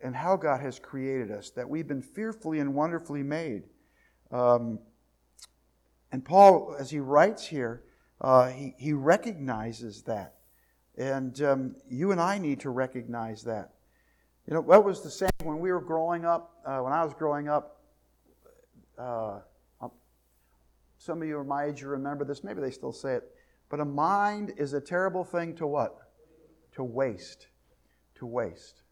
and 0.00 0.14
how 0.14 0.36
God 0.36 0.60
has 0.60 0.78
created 0.78 1.30
us, 1.30 1.50
that 1.50 1.68
we've 1.68 1.86
been 1.86 2.02
fearfully 2.02 2.60
and 2.60 2.74
wonderfully 2.74 3.22
made. 3.22 3.64
Um, 4.30 4.78
and 6.12 6.24
Paul, 6.24 6.76
as 6.78 6.90
he 6.90 6.98
writes 7.00 7.46
here, 7.46 7.82
uh, 8.20 8.48
he, 8.48 8.74
he 8.78 8.92
recognizes 8.92 10.02
that. 10.02 10.36
And 10.96 11.40
um, 11.42 11.76
you 11.88 12.12
and 12.12 12.20
I 12.20 12.38
need 12.38 12.60
to 12.60 12.70
recognize 12.70 13.42
that. 13.44 13.74
You 14.46 14.54
know, 14.54 14.60
what 14.60 14.84
was 14.84 15.02
the 15.02 15.10
same 15.10 15.30
when 15.44 15.58
we 15.58 15.70
were 15.70 15.80
growing 15.80 16.24
up? 16.24 16.56
Uh, 16.64 16.78
when 16.78 16.92
I 16.92 17.04
was 17.04 17.14
growing 17.14 17.48
up, 17.48 17.80
uh, 18.98 19.38
um, 19.80 19.90
some 20.98 21.22
of 21.22 21.28
you 21.28 21.38
are 21.38 21.44
my 21.44 21.64
age, 21.66 21.82
you 21.82 21.88
remember 21.88 22.24
this. 22.24 22.42
Maybe 22.42 22.60
they 22.60 22.70
still 22.70 22.92
say 22.92 23.14
it. 23.14 23.24
But 23.68 23.80
a 23.80 23.84
mind 23.84 24.54
is 24.56 24.72
a 24.72 24.80
terrible 24.80 25.24
thing 25.24 25.54
to 25.56 25.66
what? 25.66 25.96
To 26.72 26.84
waste. 26.84 27.46
To 28.16 28.26
waste. 28.26 28.82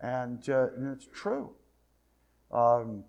And, 0.00 0.46
uh, 0.48 0.68
and 0.76 0.92
it's 0.92 1.08
true. 1.12 1.52
Um, 2.52 3.04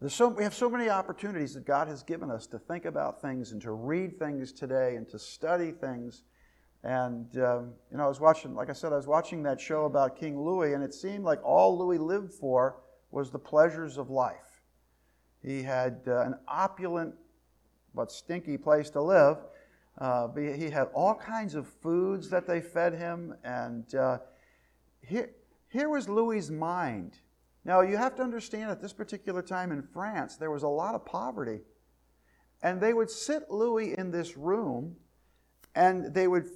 there's 0.00 0.14
so, 0.14 0.28
we 0.28 0.42
have 0.42 0.54
so 0.54 0.68
many 0.68 0.90
opportunities 0.90 1.54
that 1.54 1.64
God 1.64 1.88
has 1.88 2.02
given 2.02 2.30
us 2.30 2.46
to 2.48 2.58
think 2.58 2.84
about 2.84 3.22
things 3.22 3.52
and 3.52 3.62
to 3.62 3.72
read 3.72 4.18
things 4.18 4.52
today 4.52 4.96
and 4.96 5.08
to 5.08 5.18
study 5.18 5.70
things. 5.70 6.24
And, 6.84 7.38
um, 7.38 7.72
you 7.90 7.96
know, 7.96 8.04
I 8.04 8.08
was 8.08 8.20
watching, 8.20 8.54
like 8.54 8.68
I 8.68 8.74
said, 8.74 8.92
I 8.92 8.96
was 8.96 9.06
watching 9.06 9.42
that 9.44 9.58
show 9.58 9.86
about 9.86 10.16
King 10.16 10.38
Louis, 10.38 10.74
and 10.74 10.84
it 10.84 10.92
seemed 10.92 11.24
like 11.24 11.42
all 11.42 11.78
Louis 11.78 11.96
lived 11.96 12.34
for 12.34 12.76
was 13.10 13.30
the 13.30 13.38
pleasures 13.38 13.96
of 13.96 14.10
life. 14.10 14.60
He 15.42 15.62
had 15.62 16.02
uh, 16.06 16.20
an 16.20 16.34
opulent 16.46 17.14
but 17.94 18.12
stinky 18.12 18.58
place 18.58 18.90
to 18.90 19.00
live. 19.00 19.38
Uh, 19.96 20.28
he 20.34 20.68
had 20.68 20.88
all 20.92 21.14
kinds 21.14 21.54
of 21.54 21.66
foods 21.66 22.28
that 22.28 22.46
they 22.46 22.60
fed 22.60 22.92
him, 22.92 23.34
and 23.44 23.94
uh, 23.94 24.18
here, 25.00 25.30
here 25.70 25.88
was 25.88 26.06
Louis's 26.06 26.50
mind. 26.50 27.18
Now, 27.64 27.80
you 27.80 27.96
have 27.96 28.14
to 28.16 28.22
understand 28.22 28.70
at 28.70 28.82
this 28.82 28.92
particular 28.92 29.40
time 29.40 29.72
in 29.72 29.80
France, 29.80 30.36
there 30.36 30.50
was 30.50 30.64
a 30.64 30.68
lot 30.68 30.94
of 30.94 31.06
poverty. 31.06 31.60
And 32.62 32.78
they 32.78 32.92
would 32.92 33.10
sit 33.10 33.50
Louis 33.50 33.96
in 33.96 34.10
this 34.10 34.36
room 34.36 34.96
and 35.74 36.14
they 36.14 36.28
would 36.28 36.48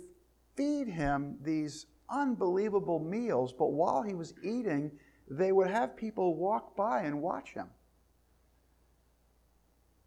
feed 0.58 0.88
him 0.88 1.36
these 1.40 1.86
unbelievable 2.10 2.98
meals, 2.98 3.52
but 3.52 3.68
while 3.68 4.02
he 4.02 4.14
was 4.14 4.34
eating, 4.42 4.90
they 5.30 5.52
would 5.52 5.70
have 5.70 5.96
people 5.96 6.34
walk 6.34 6.74
by 6.76 7.02
and 7.02 7.22
watch 7.22 7.54
him. 7.54 7.68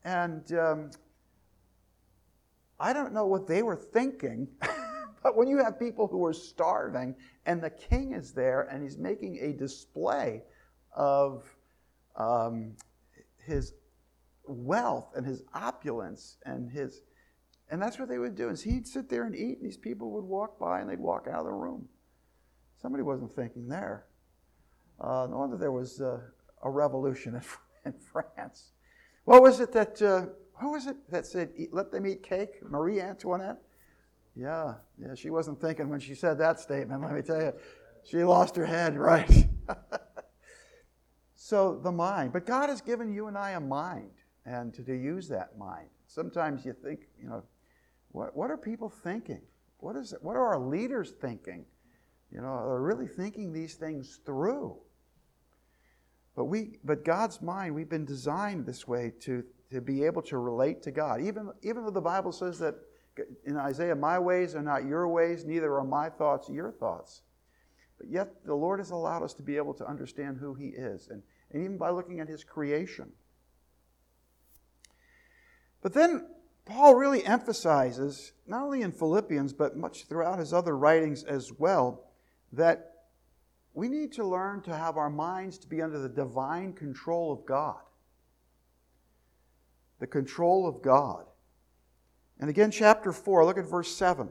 And 0.04 0.52
um, 0.54 0.92
I 2.80 2.92
don't 2.92 3.14
know 3.14 3.28
what 3.28 3.48
they 3.48 3.64
were 3.64 3.78
thinking, 3.78 4.50
but 5.24 5.38
when 5.38 5.48
you 5.48 5.64
have 5.64 5.80
people 5.80 6.08
who 6.08 6.26
are 6.26 6.34
starving 6.34 7.16
and 7.46 7.64
the 7.64 7.70
king 7.70 8.12
is 8.12 8.34
there 8.34 8.64
and 8.64 8.84
he's 8.84 8.98
making 8.98 9.40
a 9.40 9.54
display 9.54 10.44
of 10.94 11.46
um, 12.18 12.76
his 13.46 13.74
wealth 14.46 15.14
and 15.16 15.26
his 15.26 15.44
opulence 15.54 16.38
and 16.46 16.70
his 16.70 17.04
and 17.72 17.82
that's 17.82 17.98
what 17.98 18.10
they 18.10 18.20
would 18.20 18.36
do 18.36 18.50
is 18.50 18.62
he'd 18.62 18.86
sit 18.86 19.10
there 19.10 19.24
and 19.24 19.36
eat 19.36 19.58
and 19.58 19.66
these 19.66 19.78
people 19.78 20.12
would 20.12 20.24
walk 20.24 20.60
by 20.60 20.82
and 20.82 20.90
they'd 20.90 21.00
walk 21.00 21.28
out 21.28 21.40
of 21.40 21.46
the 21.46 21.52
room. 21.52 21.88
Somebody 22.82 23.04
wasn't 23.04 23.34
thinking 23.34 23.68
there. 23.68 24.06
Uh, 25.00 25.28
no 25.30 25.40
wonder 25.40 25.58
there 25.58 25.72
was 25.72 26.02
uh, 26.02 26.20
a 26.64 26.70
revolution 26.70 27.36
in, 27.36 27.42
in, 27.92 27.94
france. 28.00 28.72
What 29.24 29.42
was 29.42 29.60
it 29.60 29.72
that 29.72 30.02
uh, 30.02 30.26
who 30.60 30.74
was 30.74 30.86
it 30.86 30.98
that 31.10 31.26
said 31.26 31.50
let 31.72 31.92
them 31.92 32.06
eat 32.06 32.22
cake 32.22 32.62
marie 32.62 33.02
antoinette? 33.02 33.62
Yeah 34.36 34.76
yeah 35.02 35.16
she 35.16 35.30
wasn't 35.30 35.60
thinking 35.60 35.90
when 35.90 36.00
she 36.00 36.14
said 36.14 36.38
that 36.38 36.60
statement 36.60 37.02
let 37.02 37.14
me 37.14 37.22
tell 37.22 37.42
you. 37.42 37.54
She 38.04 38.24
lost 38.24 38.56
her 38.56 38.66
head 38.66 38.98
right? 38.98 39.48
So 41.52 41.80
the 41.84 41.92
mind. 41.92 42.32
But 42.32 42.46
God 42.46 42.70
has 42.70 42.80
given 42.80 43.12
you 43.12 43.28
and 43.28 43.38
I 43.38 43.52
a 43.52 43.60
mind 43.60 44.12
and 44.46 44.74
to, 44.76 44.84
to 44.84 44.94
use 44.94 45.28
that 45.28 45.58
mind. 45.58 45.88
Sometimes 46.06 46.64
you 46.64 46.72
think, 46.72 47.08
you 47.20 47.28
know, 47.28 47.44
what, 48.12 48.36
what 48.36 48.52
are 48.52 48.58
people 48.58 48.90
thinking? 48.90 49.42
What, 49.78 49.96
is 49.96 50.14
it, 50.14 50.22
what 50.22 50.36
are 50.36 50.54
our 50.54 50.60
leaders 50.60 51.14
thinking? 51.22 51.66
You 52.32 52.42
know, 52.42 52.48
are 52.48 52.82
really 52.82 53.08
thinking 53.08 53.52
these 53.52 53.76
things 53.76 54.20
through? 54.26 54.78
But 56.36 56.46
we, 56.46 56.78
but 56.84 57.04
God's 57.04 57.42
mind, 57.42 57.76
we've 57.76 57.90
been 57.90 58.06
designed 58.06 58.66
this 58.66 58.88
way 58.88 59.12
to, 59.22 59.44
to 59.72 59.82
be 59.82 60.04
able 60.04 60.22
to 60.24 60.38
relate 60.38 60.82
to 60.84 60.92
God. 60.92 61.22
Even, 61.22 61.52
even 61.62 61.84
though 61.84 61.92
the 61.92 62.02
Bible 62.02 62.32
says 62.32 62.58
that 62.60 62.76
in 63.46 63.58
Isaiah, 63.58 63.96
my 63.96 64.18
ways 64.18 64.56
are 64.56 64.62
not 64.62 64.86
your 64.86 65.08
ways, 65.10 65.44
neither 65.44 65.76
are 65.78 65.84
my 65.84 66.10
thoughts 66.10 66.50
your 66.50 66.72
thoughts. 66.72 67.22
But 67.98 68.10
yet 68.10 68.46
the 68.46 68.56
Lord 68.56 68.80
has 68.80 68.92
allowed 68.92 69.24
us 69.24 69.34
to 69.36 69.44
be 69.44 69.58
able 69.58 69.74
to 69.76 69.86
understand 69.86 70.38
who 70.38 70.54
He 70.54 70.68
is, 70.68 71.10
and, 71.10 71.22
and 71.52 71.64
even 71.64 71.78
by 71.78 71.90
looking 71.90 72.20
at 72.20 72.30
His 72.30 72.44
creation. 72.44 73.12
But 75.82 75.94
then 75.94 76.28
Paul 76.66 76.96
really 76.96 77.26
emphasizes, 77.26 78.34
not 78.46 78.64
only 78.64 78.82
in 78.82 78.92
Philippians, 78.92 79.54
but 79.54 79.78
much 79.78 80.06
throughout 80.06 80.40
his 80.40 80.54
other 80.54 80.78
writings 80.78 81.24
as 81.24 81.52
well, 81.52 82.06
that 82.54 82.92
we 83.74 83.88
need 83.88 84.12
to 84.14 84.26
learn 84.26 84.62
to 84.64 84.76
have 84.76 84.98
our 84.98 85.10
minds 85.10 85.58
to 85.60 85.68
be 85.68 85.82
under 85.82 86.00
the 86.00 86.10
divine 86.10 86.74
control 86.74 87.32
of 87.32 87.46
God. 87.46 87.80
The 90.00 90.08
control 90.08 90.68
of 90.68 90.82
God. 90.82 91.26
And 92.40 92.50
again, 92.50 92.72
chapter 92.72 93.14
4, 93.14 93.46
look 93.46 93.58
at 93.58 93.66
verse 93.66 93.96
7. 93.96 94.30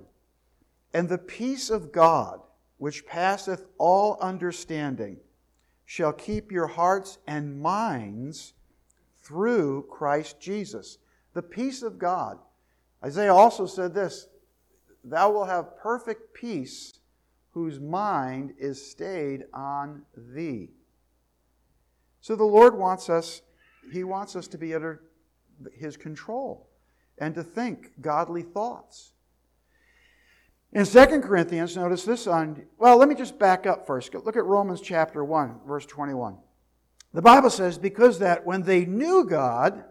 And 0.92 1.08
the 1.08 1.18
peace 1.18 1.70
of 1.70 1.92
God, 1.92 2.40
which 2.78 3.06
passeth 3.06 3.66
all 3.78 4.18
understanding, 4.20 5.18
shall 5.84 6.12
keep 6.12 6.52
your 6.52 6.66
hearts 6.66 7.18
and 7.26 7.60
minds 7.60 8.52
through 9.22 9.86
Christ 9.90 10.40
Jesus. 10.40 10.98
The 11.34 11.42
peace 11.42 11.82
of 11.82 11.98
God. 11.98 12.38
Isaiah 13.04 13.34
also 13.34 13.66
said 13.66 13.94
this 13.94 14.26
Thou 15.04 15.30
wilt 15.30 15.48
have 15.48 15.78
perfect 15.78 16.34
peace 16.34 17.00
whose 17.52 17.80
mind 17.80 18.54
is 18.58 18.90
stayed 18.90 19.44
on 19.52 20.02
thee. 20.16 20.70
So 22.20 22.36
the 22.36 22.44
Lord 22.44 22.76
wants 22.76 23.08
us, 23.08 23.42
He 23.92 24.04
wants 24.04 24.36
us 24.36 24.46
to 24.48 24.58
be 24.58 24.74
under 24.74 25.02
His 25.72 25.96
control 25.96 26.68
and 27.18 27.34
to 27.34 27.42
think 27.42 27.92
godly 28.00 28.42
thoughts. 28.42 29.12
In 30.72 30.86
2 30.86 31.20
Corinthians, 31.20 31.76
notice 31.76 32.04
this 32.04 32.26
on, 32.28 32.64
well, 32.78 32.96
let 32.96 33.08
me 33.08 33.16
just 33.16 33.38
back 33.38 33.66
up 33.66 33.86
first. 33.86 34.14
Look 34.14 34.36
at 34.36 34.44
Romans 34.44 34.80
chapter 34.80 35.24
1, 35.24 35.60
verse 35.66 35.84
21. 35.86 36.36
The 37.12 37.22
Bible 37.22 37.50
says, 37.50 37.76
because 37.76 38.20
that 38.20 38.46
when 38.46 38.62
they 38.62 38.84
knew 38.84 39.24
God, 39.24 39.84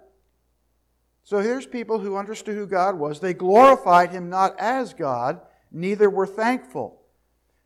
so 1.29 1.37
here's 1.41 1.67
people 1.67 1.99
who 1.99 2.17
understood 2.17 2.55
who 2.55 2.65
God 2.65 2.97
was, 2.97 3.19
they 3.19 3.35
glorified 3.35 4.09
him 4.09 4.31
not 4.31 4.59
as 4.59 4.95
God, 4.95 5.39
neither 5.71 6.09
were 6.09 6.25
thankful, 6.25 7.03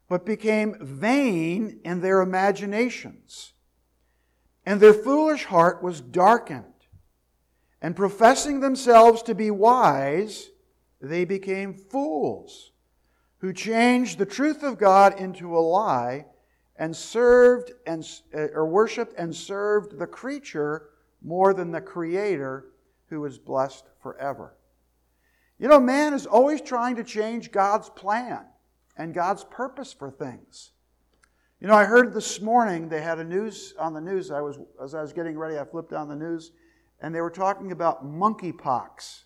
but 0.09 0.25
became 0.25 0.75
vain 0.81 1.79
in 1.85 2.01
their 2.01 2.19
imaginations. 2.19 3.53
And 4.65 4.81
their 4.81 4.93
foolish 4.93 5.45
heart 5.45 5.81
was 5.81 6.01
darkened. 6.01 6.65
And 7.81 7.95
professing 7.95 8.59
themselves 8.59 9.23
to 9.23 9.33
be 9.33 9.49
wise, 9.49 10.49
they 10.99 11.23
became 11.23 11.73
fools 11.73 12.73
who 13.37 13.53
changed 13.53 14.17
the 14.17 14.25
truth 14.25 14.61
of 14.61 14.77
God 14.77 15.17
into 15.17 15.57
a 15.57 15.59
lie 15.59 16.25
and 16.75 16.93
served 16.93 17.71
and 17.87 18.05
uh, 18.35 18.39
or 18.53 18.67
worshiped 18.67 19.13
and 19.17 19.33
served 19.33 19.97
the 19.97 20.07
creature 20.07 20.89
more 21.21 21.53
than 21.53 21.71
the 21.71 21.79
creator 21.79 22.65
who 23.13 23.25
is 23.25 23.37
blessed 23.37 23.85
forever. 24.01 24.57
You 25.59 25.67
know, 25.67 25.79
man 25.79 26.13
is 26.13 26.25
always 26.25 26.61
trying 26.61 26.95
to 26.97 27.03
change 27.03 27.51
God's 27.51 27.89
plan 27.89 28.45
and 28.97 29.13
God's 29.13 29.43
purpose 29.45 29.93
for 29.93 30.11
things. 30.11 30.71
You 31.61 31.67
know, 31.67 31.75
I 31.75 31.85
heard 31.85 32.13
this 32.13 32.41
morning 32.41 32.89
they 32.89 33.01
had 33.01 33.19
a 33.19 33.23
news 33.23 33.73
on 33.79 33.93
the 33.93 34.01
news. 34.01 34.31
I 34.31 34.41
was 34.41 34.59
as 34.83 34.93
I 34.93 35.01
was 35.01 35.13
getting 35.13 35.37
ready, 35.37 35.57
I 35.57 35.63
flipped 35.63 35.93
on 35.93 36.09
the 36.09 36.15
news, 36.15 36.51
and 36.99 37.15
they 37.15 37.21
were 37.21 37.29
talking 37.29 37.71
about 37.71 38.05
monkeypox. 38.05 39.23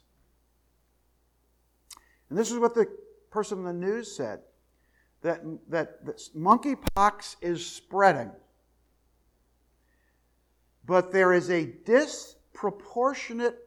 And 2.30 2.38
this 2.38 2.52
is 2.52 2.60
what 2.60 2.76
the 2.76 2.86
person 3.32 3.60
in 3.60 3.64
the 3.64 3.74
news 3.74 4.16
said 4.16 4.42
that, 5.22 5.42
that, 5.70 6.06
that 6.06 6.22
monkeypox 6.36 7.38
is 7.42 7.66
spreading. 7.66 8.32
But 10.86 11.12
there 11.12 11.34
is 11.34 11.50
a 11.50 11.66
disproportionate 11.86 13.67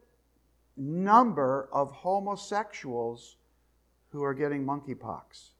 number 0.76 1.68
of 1.72 1.90
homosexuals 1.90 3.36
who 4.10 4.22
are 4.22 4.34
getting 4.34 4.64
monkeypox. 4.64 5.50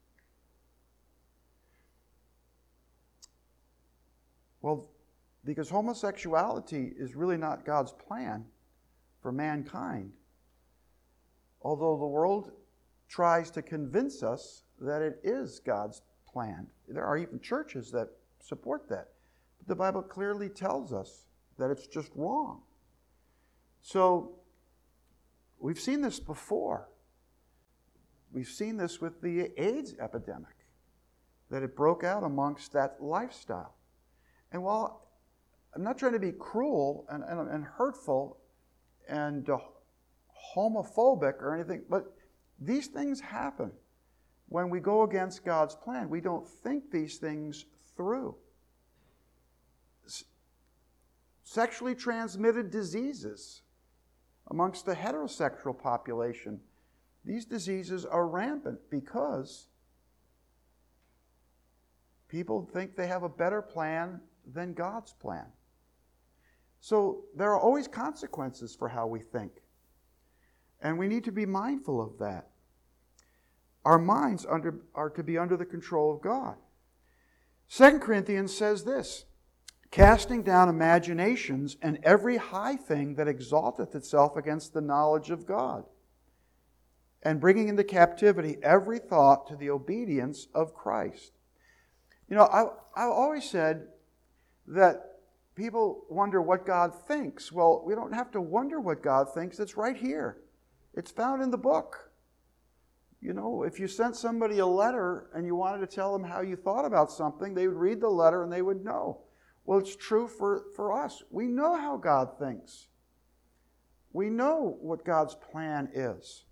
Well, 4.62 4.88
Because 5.44 5.70
homosexuality 5.70 6.92
is 6.98 7.14
really 7.14 7.38
not 7.38 7.64
God's 7.64 7.92
plan 7.92 8.44
for 9.22 9.32
mankind. 9.32 10.12
Although 11.62 11.98
the 11.98 12.06
world 12.06 12.52
tries 13.08 13.50
to 13.52 13.62
convince 13.62 14.22
us 14.22 14.64
that 14.80 15.02
it 15.02 15.20
is 15.24 15.60
God's 15.60 16.02
plan. 16.30 16.66
There 16.88 17.04
are 17.04 17.16
even 17.16 17.40
churches 17.40 17.90
that 17.92 18.08
support 18.38 18.88
that. 18.88 19.08
But 19.58 19.68
the 19.68 19.74
Bible 19.74 20.02
clearly 20.02 20.48
tells 20.48 20.92
us 20.92 21.26
that 21.58 21.70
it's 21.70 21.86
just 21.86 22.10
wrong. 22.14 22.62
So 23.82 24.39
we've 25.60 25.80
seen 25.80 26.00
this 26.00 26.18
before. 26.18 26.88
We've 28.32 28.48
seen 28.48 28.76
this 28.76 29.00
with 29.00 29.20
the 29.20 29.50
AIDS 29.60 29.94
epidemic, 30.00 30.54
that 31.50 31.62
it 31.62 31.76
broke 31.76 32.04
out 32.04 32.22
amongst 32.22 32.72
that 32.72 32.96
lifestyle. 33.00 33.74
And 34.52 34.62
while 34.62 35.08
I'm 35.74 35.82
not 35.82 35.98
trying 35.98 36.12
to 36.12 36.18
be 36.18 36.32
cruel 36.32 37.06
and, 37.08 37.22
and, 37.22 37.48
and 37.48 37.64
hurtful 37.64 38.38
and 39.08 39.48
uh, 39.48 39.58
homophobic 40.56 41.40
or 41.40 41.54
anything, 41.54 41.82
but 41.88 42.12
these 42.60 42.88
things 42.88 43.20
happen 43.20 43.70
when 44.48 44.68
we 44.68 44.80
go 44.80 45.02
against 45.02 45.44
God's 45.44 45.74
plan. 45.76 46.10
We 46.10 46.20
don't 46.20 46.46
think 46.46 46.90
these 46.90 47.18
things 47.18 47.66
through. 47.96 48.34
S- 50.06 50.24
sexually 51.44 51.94
transmitted 51.94 52.70
diseases 52.70 53.62
amongst 54.50 54.84
the 54.84 54.94
heterosexual 54.94 55.78
population, 55.78 56.60
these 57.24 57.44
diseases 57.44 58.04
are 58.04 58.26
rampant 58.26 58.78
because 58.90 59.68
people 62.28 62.68
think 62.72 62.96
they 62.96 63.06
have 63.06 63.22
a 63.22 63.28
better 63.28 63.62
plan 63.62 64.20
than 64.52 64.72
God's 64.72 65.12
plan. 65.12 65.46
So 66.80 67.24
there 67.36 67.50
are 67.50 67.60
always 67.60 67.86
consequences 67.86 68.74
for 68.74 68.88
how 68.88 69.06
we 69.06 69.20
think. 69.20 69.52
And 70.80 70.98
we 70.98 71.08
need 71.08 71.24
to 71.24 71.32
be 71.32 71.44
mindful 71.44 72.00
of 72.00 72.18
that. 72.18 72.48
Our 73.84 73.98
minds 73.98 74.46
under, 74.48 74.80
are 74.94 75.10
to 75.10 75.22
be 75.22 75.36
under 75.36 75.56
the 75.56 75.64
control 75.64 76.14
of 76.14 76.22
God. 76.22 76.56
2 77.70 77.98
Corinthians 77.98 78.56
says 78.56 78.84
this 78.84 79.26
casting 79.90 80.42
down 80.42 80.68
imaginations 80.68 81.76
and 81.82 81.98
every 82.02 82.36
high 82.36 82.76
thing 82.76 83.14
that 83.16 83.28
exalteth 83.28 83.94
itself 83.94 84.36
against 84.36 84.72
the 84.72 84.80
knowledge 84.80 85.30
of 85.30 85.46
God, 85.46 85.84
and 87.22 87.40
bringing 87.40 87.68
into 87.68 87.84
captivity 87.84 88.56
every 88.62 88.98
thought 88.98 89.46
to 89.48 89.56
the 89.56 89.70
obedience 89.70 90.46
of 90.54 90.74
Christ. 90.74 91.32
You 92.28 92.36
know, 92.36 92.44
I, 92.44 92.62
I've 92.96 93.10
always 93.10 93.48
said 93.48 93.88
that 94.68 95.18
people 95.54 96.04
wonder 96.08 96.40
what 96.40 96.64
God 96.64 96.94
thinks. 97.06 97.50
Well, 97.52 97.82
we 97.84 97.94
don't 97.94 98.14
have 98.14 98.30
to 98.30 98.40
wonder 98.40 98.80
what 98.80 99.02
God 99.02 99.34
thinks, 99.34 99.58
it's 99.58 99.76
right 99.76 99.96
here, 99.96 100.38
it's 100.94 101.10
found 101.10 101.42
in 101.42 101.50
the 101.50 101.58
book. 101.58 102.10
You 103.20 103.34
know, 103.34 103.64
if 103.64 103.78
you 103.78 103.86
sent 103.86 104.16
somebody 104.16 104.60
a 104.60 104.66
letter 104.66 105.28
and 105.34 105.44
you 105.44 105.54
wanted 105.54 105.80
to 105.80 105.94
tell 105.94 106.12
them 106.12 106.24
how 106.24 106.40
you 106.40 106.56
thought 106.56 106.86
about 106.86 107.10
something, 107.10 107.52
they 107.52 107.68
would 107.68 107.76
read 107.76 108.00
the 108.00 108.08
letter 108.08 108.42
and 108.42 108.50
they 108.50 108.62
would 108.62 108.82
know. 108.82 109.20
Well, 109.64 109.78
it's 109.78 109.96
true 109.96 110.26
for, 110.26 110.64
for 110.74 110.92
us. 110.92 111.22
We 111.30 111.46
know 111.46 111.76
how 111.76 111.96
God 111.96 112.38
thinks, 112.38 112.88
we 114.12 114.28
know 114.28 114.76
what 114.80 115.04
God's 115.04 115.36
plan 115.52 115.88
is. 115.94 116.44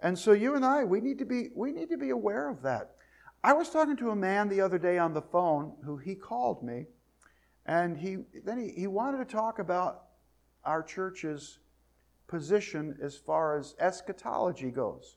And 0.00 0.16
so 0.16 0.30
you 0.32 0.54
and 0.54 0.64
I, 0.64 0.84
we 0.84 1.00
need 1.00 1.18
to 1.18 1.24
be, 1.24 1.48
we 1.56 1.72
need 1.72 1.90
to 1.90 1.96
be 1.96 2.10
aware 2.10 2.48
of 2.48 2.62
that. 2.62 2.94
I 3.42 3.52
was 3.52 3.70
talking 3.70 3.96
to 3.96 4.10
a 4.10 4.16
man 4.16 4.48
the 4.48 4.60
other 4.60 4.78
day 4.78 4.98
on 4.98 5.12
the 5.12 5.22
phone 5.22 5.74
who 5.84 5.96
he 5.96 6.14
called 6.14 6.62
me, 6.62 6.86
and 7.66 7.96
he 7.96 8.18
then 8.44 8.58
he, 8.58 8.80
he 8.80 8.86
wanted 8.86 9.18
to 9.18 9.24
talk 9.24 9.58
about 9.58 10.04
our 10.64 10.82
church's 10.82 11.58
position 12.26 12.96
as 13.02 13.16
far 13.16 13.58
as 13.58 13.74
eschatology 13.80 14.70
goes 14.70 15.16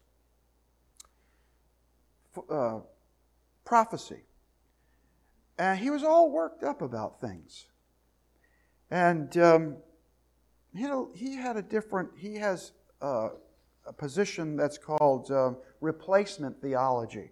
uh, 2.50 2.80
prophecy. 3.66 4.24
And 5.62 5.78
he 5.78 5.92
was 5.92 6.04
all 6.04 6.32
worked 6.32 6.64
up 6.64 6.82
about 6.82 7.22
things. 7.22 7.68
And, 8.90 9.38
um, 9.38 9.78
you 10.74 10.88
know, 10.88 11.12
he 11.14 11.36
had 11.36 11.56
a 11.56 11.62
different, 11.62 12.10
he 12.18 12.34
has 12.38 12.72
uh, 13.00 13.30
a 13.86 13.94
position 13.94 14.56
that's 14.56 14.80
called 14.80 15.30
uh, 15.30 15.52
replacement 15.80 16.60
theology. 16.64 17.30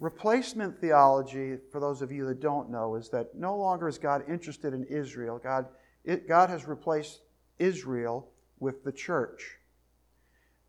Replacement 0.00 0.80
theology, 0.80 1.58
for 1.70 1.78
those 1.78 2.02
of 2.02 2.10
you 2.10 2.26
that 2.26 2.40
don't 2.40 2.70
know, 2.70 2.96
is 2.96 3.08
that 3.10 3.36
no 3.36 3.56
longer 3.56 3.86
is 3.86 3.98
God 3.98 4.24
interested 4.28 4.74
in 4.74 4.82
Israel. 4.86 5.40
God, 5.40 5.66
it, 6.04 6.26
God 6.26 6.50
has 6.50 6.66
replaced 6.66 7.20
Israel 7.60 8.32
with 8.58 8.82
the 8.82 8.90
church. 8.90 9.58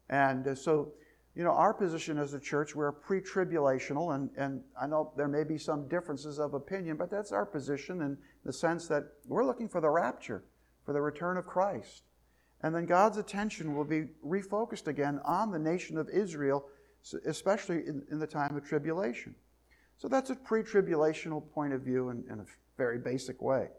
And 0.07 0.47
uh, 0.47 0.53
so 0.53 0.93
you 1.39 1.45
know, 1.45 1.51
our 1.51 1.73
position 1.73 2.17
as 2.17 2.33
a 2.33 2.39
church, 2.39 2.75
we're 2.75 2.91
pre 2.91 3.21
tribulational, 3.21 4.13
and, 4.13 4.29
and 4.35 4.61
I 4.77 4.87
know 4.87 5.13
there 5.15 5.29
may 5.29 5.45
be 5.45 5.57
some 5.57 5.87
differences 5.87 6.37
of 6.37 6.53
opinion, 6.53 6.97
but 6.97 7.09
that's 7.09 7.31
our 7.31 7.45
position 7.45 8.01
in 8.01 8.17
the 8.43 8.51
sense 8.51 8.89
that 8.89 9.05
we're 9.25 9.45
looking 9.45 9.69
for 9.69 9.79
the 9.79 9.89
rapture, 9.89 10.43
for 10.85 10.91
the 10.91 10.99
return 10.99 11.37
of 11.37 11.45
Christ. 11.45 12.03
And 12.61 12.75
then 12.75 12.85
God's 12.85 13.17
attention 13.17 13.73
will 13.73 13.85
be 13.85 14.07
refocused 14.21 14.87
again 14.87 15.21
on 15.23 15.49
the 15.49 15.57
nation 15.57 15.97
of 15.97 16.09
Israel, 16.09 16.65
especially 17.25 17.87
in, 17.87 18.03
in 18.11 18.19
the 18.19 18.27
time 18.27 18.57
of 18.57 18.65
tribulation. 18.65 19.33
So 19.95 20.09
that's 20.09 20.31
a 20.31 20.35
pre 20.35 20.61
tribulational 20.61 21.41
point 21.53 21.71
of 21.71 21.83
view 21.83 22.09
in, 22.09 22.25
in 22.29 22.41
a 22.41 22.45
very 22.77 22.97
basic 22.97 23.41
way. 23.41 23.69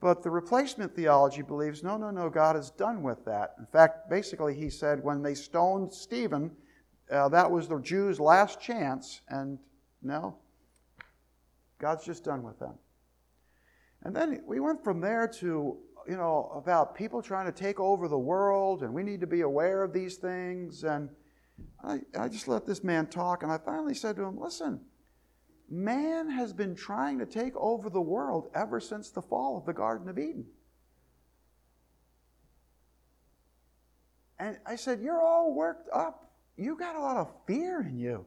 But 0.00 0.22
the 0.22 0.30
replacement 0.30 0.94
theology 0.94 1.42
believes 1.42 1.82
no, 1.82 1.96
no, 1.96 2.10
no, 2.10 2.30
God 2.30 2.56
is 2.56 2.70
done 2.70 3.02
with 3.02 3.24
that. 3.24 3.54
In 3.58 3.66
fact, 3.66 4.08
basically, 4.08 4.54
he 4.54 4.70
said 4.70 5.02
when 5.02 5.22
they 5.22 5.34
stoned 5.34 5.92
Stephen, 5.92 6.52
uh, 7.10 7.28
that 7.30 7.50
was 7.50 7.66
the 7.66 7.80
Jews' 7.80 8.20
last 8.20 8.60
chance, 8.60 9.22
and 9.28 9.58
no, 10.02 10.36
God's 11.78 12.04
just 12.04 12.22
done 12.22 12.42
with 12.42 12.58
them. 12.58 12.74
And 14.04 14.14
then 14.14 14.42
we 14.46 14.60
went 14.60 14.84
from 14.84 15.00
there 15.00 15.26
to, 15.40 15.76
you 16.08 16.16
know, 16.16 16.52
about 16.54 16.94
people 16.94 17.20
trying 17.20 17.46
to 17.46 17.52
take 17.52 17.80
over 17.80 18.06
the 18.06 18.18
world, 18.18 18.82
and 18.82 18.94
we 18.94 19.02
need 19.02 19.20
to 19.20 19.26
be 19.26 19.40
aware 19.40 19.82
of 19.82 19.92
these 19.92 20.16
things. 20.16 20.84
And 20.84 21.08
I, 21.82 22.00
I 22.16 22.28
just 22.28 22.46
let 22.46 22.66
this 22.66 22.84
man 22.84 23.06
talk, 23.06 23.42
and 23.42 23.50
I 23.50 23.58
finally 23.58 23.94
said 23.94 24.14
to 24.16 24.22
him, 24.22 24.38
listen, 24.38 24.80
Man 25.70 26.30
has 26.30 26.52
been 26.52 26.74
trying 26.74 27.18
to 27.18 27.26
take 27.26 27.54
over 27.56 27.90
the 27.90 28.00
world 28.00 28.50
ever 28.54 28.80
since 28.80 29.10
the 29.10 29.20
fall 29.20 29.58
of 29.58 29.66
the 29.66 29.74
Garden 29.74 30.08
of 30.08 30.18
Eden. 30.18 30.46
And 34.38 34.56
I 34.64 34.76
said, 34.76 35.00
You're 35.00 35.20
all 35.20 35.52
worked 35.52 35.88
up. 35.92 36.32
You 36.56 36.76
got 36.76 36.96
a 36.96 37.00
lot 37.00 37.16
of 37.16 37.32
fear 37.46 37.80
in 37.82 37.98
you. 37.98 38.24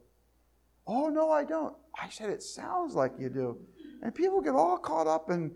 Oh, 0.86 1.10
no, 1.10 1.32
I 1.32 1.44
don't. 1.44 1.76
I 2.00 2.10
said, 2.10 2.30
It 2.30 2.44
sounds 2.44 2.96
like 2.96 3.14
you 3.18 3.30
do. 3.30 3.58
And 4.04 4.14
people 4.14 4.42
get 4.42 4.56
all 4.56 4.78
caught 4.78 5.08
up 5.08 5.30
in, 5.30 5.52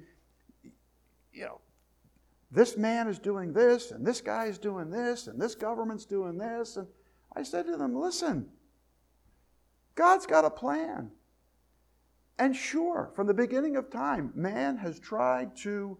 you 1.34 1.46
know, 1.46 1.62
this 2.52 2.78
man 2.78 3.08
is 3.08 3.20
doing 3.20 3.52
this, 3.52 3.92
and 3.92 4.06
this 4.06 4.22
guy 4.22 4.46
is 4.46 4.58
doing 4.58 4.90
this, 4.90 5.28
and 5.28 5.42
this 5.42 5.56
government's 5.56 6.06
doing 6.06 6.38
this. 6.38 6.78
And 6.78 6.88
I 7.36 7.44
said 7.44 7.66
to 7.68 7.76
them, 7.76 7.96
Listen, 7.96 8.48
God's 9.96 10.26
got 10.26 10.46
a 10.46 10.50
plan. 10.50 11.12
And 12.38 12.56
sure, 12.56 13.12
from 13.16 13.28
the 13.28 13.34
beginning 13.34 13.78
of 13.78 13.90
time, 13.90 14.32
man 14.36 14.78
has 14.78 15.00
tried 15.00 15.56
to 15.58 15.98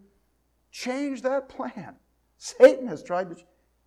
change 0.72 1.22
that 1.22 1.48
plan. 1.48 1.96
Satan 2.38 2.88
has 2.88 3.02
tried 3.04 3.30
to, 3.30 3.38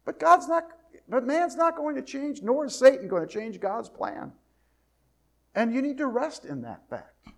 but 0.04 0.18
God's 0.18 0.48
not, 0.48 0.64
but 1.08 1.26
man's 1.26 1.56
not 1.56 1.76
going 1.76 1.94
to 1.96 2.02
change, 2.02 2.40
nor 2.42 2.64
is 2.64 2.74
Satan 2.74 3.08
going 3.08 3.26
to 3.26 3.32
change 3.32 3.60
God's 3.60 3.90
plan. 3.90 4.32
And 5.54 5.74
you 5.74 5.82
need 5.82 5.98
to 5.98 6.06
rest 6.06 6.44
in 6.44 6.62
that 6.62 6.88
fact. 6.88 7.28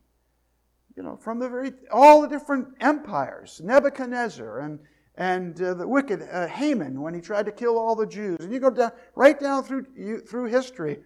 You 0.96 1.02
know, 1.02 1.16
from 1.16 1.38
the 1.38 1.48
very, 1.48 1.72
all 1.90 2.22
the 2.22 2.28
different 2.28 2.68
empires, 2.80 3.60
Nebuchadnezzar 3.64 4.58
and, 4.60 4.78
and 5.16 5.60
uh, 5.60 5.74
the 5.74 5.88
wicked 5.88 6.28
uh, 6.30 6.46
Haman 6.46 7.00
when 7.00 7.14
he 7.14 7.20
tried 7.20 7.46
to 7.46 7.52
kill 7.52 7.78
all 7.78 7.96
the 7.96 8.06
Jews. 8.06 8.38
And 8.40 8.52
you 8.52 8.60
go 8.60 8.70
down, 8.70 8.92
right 9.14 9.38
down 9.38 9.64
through, 9.64 9.86
you, 9.96 10.20
through 10.20 10.46
history, 10.46 10.98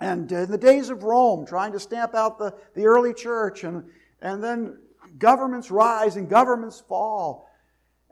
and 0.00 0.30
in 0.30 0.50
the 0.50 0.58
days 0.58 0.90
of 0.90 1.02
Rome, 1.02 1.46
trying 1.46 1.72
to 1.72 1.80
stamp 1.80 2.14
out 2.14 2.38
the, 2.38 2.54
the 2.74 2.84
early 2.84 3.14
church, 3.14 3.64
and, 3.64 3.84
and 4.20 4.42
then 4.42 4.78
governments 5.18 5.70
rise 5.70 6.16
and 6.16 6.28
governments 6.28 6.82
fall. 6.88 7.48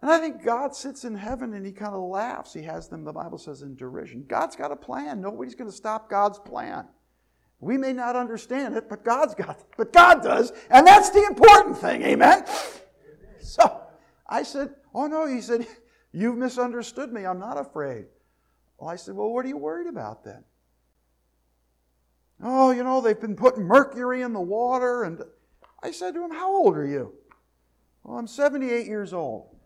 And 0.00 0.10
I 0.10 0.18
think 0.18 0.44
God 0.44 0.74
sits 0.74 1.04
in 1.04 1.14
heaven 1.14 1.54
and 1.54 1.64
he 1.64 1.70
kind 1.70 1.94
of 1.94 2.02
laughs. 2.02 2.52
He 2.52 2.62
has 2.62 2.88
them, 2.88 3.04
the 3.04 3.12
Bible 3.12 3.38
says, 3.38 3.62
in 3.62 3.76
derision. 3.76 4.24
God's 4.26 4.56
got 4.56 4.72
a 4.72 4.76
plan. 4.76 5.20
Nobody's 5.20 5.54
going 5.54 5.70
to 5.70 5.76
stop 5.76 6.10
God's 6.10 6.40
plan. 6.40 6.86
We 7.60 7.78
may 7.78 7.92
not 7.92 8.16
understand 8.16 8.74
it, 8.74 8.88
but 8.88 9.04
God's 9.04 9.36
got 9.36 9.60
it. 9.60 9.66
But 9.76 9.92
God 9.92 10.20
does, 10.22 10.52
and 10.68 10.84
that's 10.84 11.10
the 11.10 11.24
important 11.24 11.78
thing. 11.78 12.02
Amen. 12.02 12.44
So 13.40 13.82
I 14.26 14.42
said, 14.42 14.74
Oh 14.92 15.06
no, 15.06 15.26
he 15.26 15.40
said, 15.40 15.66
You've 16.12 16.36
misunderstood 16.36 17.12
me. 17.12 17.24
I'm 17.24 17.38
not 17.38 17.56
afraid. 17.56 18.06
Well, 18.78 18.90
I 18.90 18.96
said, 18.96 19.14
Well, 19.14 19.30
what 19.30 19.44
are 19.44 19.48
you 19.48 19.56
worried 19.56 19.86
about 19.86 20.24
then? 20.24 20.42
Oh, 22.42 22.72
you 22.72 22.82
know, 22.82 23.00
they've 23.00 23.20
been 23.20 23.36
putting 23.36 23.62
mercury 23.64 24.22
in 24.22 24.32
the 24.32 24.40
water. 24.40 25.04
And 25.04 25.22
I 25.82 25.92
said 25.92 26.14
to 26.14 26.24
him, 26.24 26.32
How 26.32 26.52
old 26.52 26.76
are 26.76 26.86
you? 26.86 27.14
Well, 28.02 28.18
I'm 28.18 28.26
78 28.26 28.86
years 28.86 29.12
old. 29.12 29.56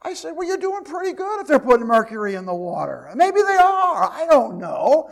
I 0.00 0.14
said, 0.14 0.32
Well, 0.32 0.48
you're 0.48 0.56
doing 0.56 0.82
pretty 0.84 1.12
good 1.12 1.40
if 1.40 1.46
they're 1.46 1.58
putting 1.58 1.86
mercury 1.86 2.34
in 2.34 2.46
the 2.46 2.54
water. 2.54 3.10
Maybe 3.14 3.42
they 3.42 3.56
are. 3.56 4.10
I 4.10 4.26
don't 4.28 4.58
know. 4.58 5.10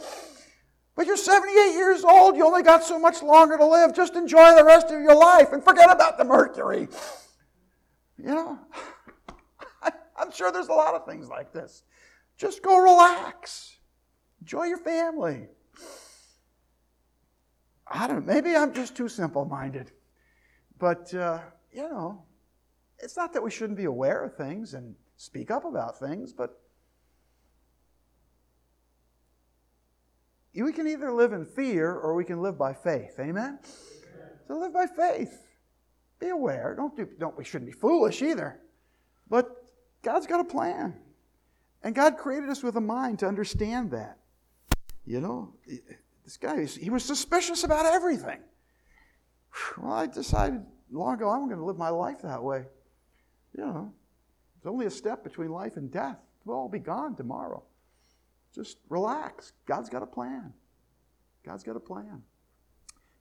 But 0.97 1.07
you're 1.07 1.17
78 1.17 1.73
years 1.75 2.05
old. 2.05 2.37
You 2.37 2.45
only 2.47 2.63
got 2.63 2.83
so 2.83 2.99
much 2.99 3.23
longer 3.23 3.57
to 3.57 3.67
live. 3.67 3.95
Just 3.95 4.17
enjoy 4.17 4.55
the 4.55 4.65
rest 4.65 4.87
of 4.87 5.01
your 5.01 5.15
life 5.15 5.53
and 5.53 5.63
forget 5.63 5.91
about 5.91 6.19
the 6.19 6.25
mercury. 6.25 6.89
You 8.19 8.27
know, 8.27 8.59
I'm 10.17 10.31
sure 10.31 10.53
there's 10.53 10.69
a 10.69 10.75
lot 10.75 10.95
of 10.95 11.07
things 11.07 11.29
like 11.29 11.53
this. 11.53 11.85
Just 12.37 12.63
go 12.63 12.79
relax. 12.79 13.79
Enjoy 14.41 14.65
your 14.65 14.79
family. 14.79 15.49
I 17.91 18.07
don't 18.07 18.27
know. 18.27 18.33
Maybe 18.33 18.55
I'm 18.57 18.73
just 18.73 18.97
too 18.97 19.09
simple 19.09 19.45
minded. 19.45 19.91
But, 20.79 21.13
uh, 21.13 21.41
you 21.73 21.83
know, 21.83 22.23
it's 22.99 23.17
not 23.17 23.33
that 23.33 23.43
we 23.43 23.51
shouldn't 23.51 23.77
be 23.77 23.85
aware 23.85 24.25
of 24.25 24.37
things 24.37 24.75
and 24.75 24.95
speak 25.17 25.51
up 25.51 25.65
about 25.65 25.99
things, 25.99 26.33
but 26.33 26.61
we 30.55 30.73
can 30.73 30.87
either 30.87 31.13
live 31.13 31.33
in 31.33 31.45
fear 31.45 31.93
or 31.93 32.15
we 32.15 32.25
can 32.25 32.41
live 32.43 32.59
by 32.59 32.73
faith. 32.73 33.19
Amen? 33.19 33.59
So 34.47 34.59
live 34.59 34.73
by 34.73 34.87
faith. 34.87 35.47
Be 36.19 36.29
aware. 36.29 36.75
Don't 36.77 36.97
do, 36.97 37.09
don't, 37.19 37.37
we 37.37 37.45
shouldn't 37.45 37.71
be 37.71 37.77
foolish 37.77 38.23
either. 38.23 38.61
But 39.29 39.65
God's 40.03 40.27
got 40.27 40.41
a 40.41 40.45
plan. 40.45 40.95
And 41.83 41.95
God 41.95 42.19
created 42.19 42.51
us 42.51 42.63
with 42.63 42.77
a 42.77 42.81
mind 42.81 43.21
to 43.21 43.27
understand 43.27 43.91
that. 43.93 44.19
You 45.07 45.21
know, 45.21 45.55
this 46.31 46.37
guy, 46.37 46.65
he 46.65 46.91
was 46.91 47.05
suspicious 47.05 47.65
about 47.65 47.87
everything. 47.87 48.39
Well, 49.83 49.93
I 49.93 50.07
decided 50.07 50.65
long 50.93 51.15
ago 51.15 51.29
I'm 51.29 51.47
going 51.47 51.59
to 51.59 51.65
live 51.65 51.77
my 51.77 51.89
life 51.89 52.23
that 52.23 52.41
way. 52.41 52.67
You 53.57 53.67
know, 53.67 53.93
it's 54.57 54.67
only 54.67 54.87
a 54.87 54.91
step 54.91 55.25
between 55.25 55.51
life 55.51 55.77
and 55.77 55.91
death. 55.91 56.19
We'll 56.45 56.57
all 56.57 56.69
be 56.69 56.79
gone 56.79 57.17
tomorrow. 57.17 57.65
Just 58.55 58.79
relax. 58.89 59.55
God's 59.67 59.89
got 59.89 60.05
a 60.05 60.07
plan. 60.07 60.53
God's 61.45 61.65
got 61.65 61.75
a 61.75 61.81
plan. 61.81 62.23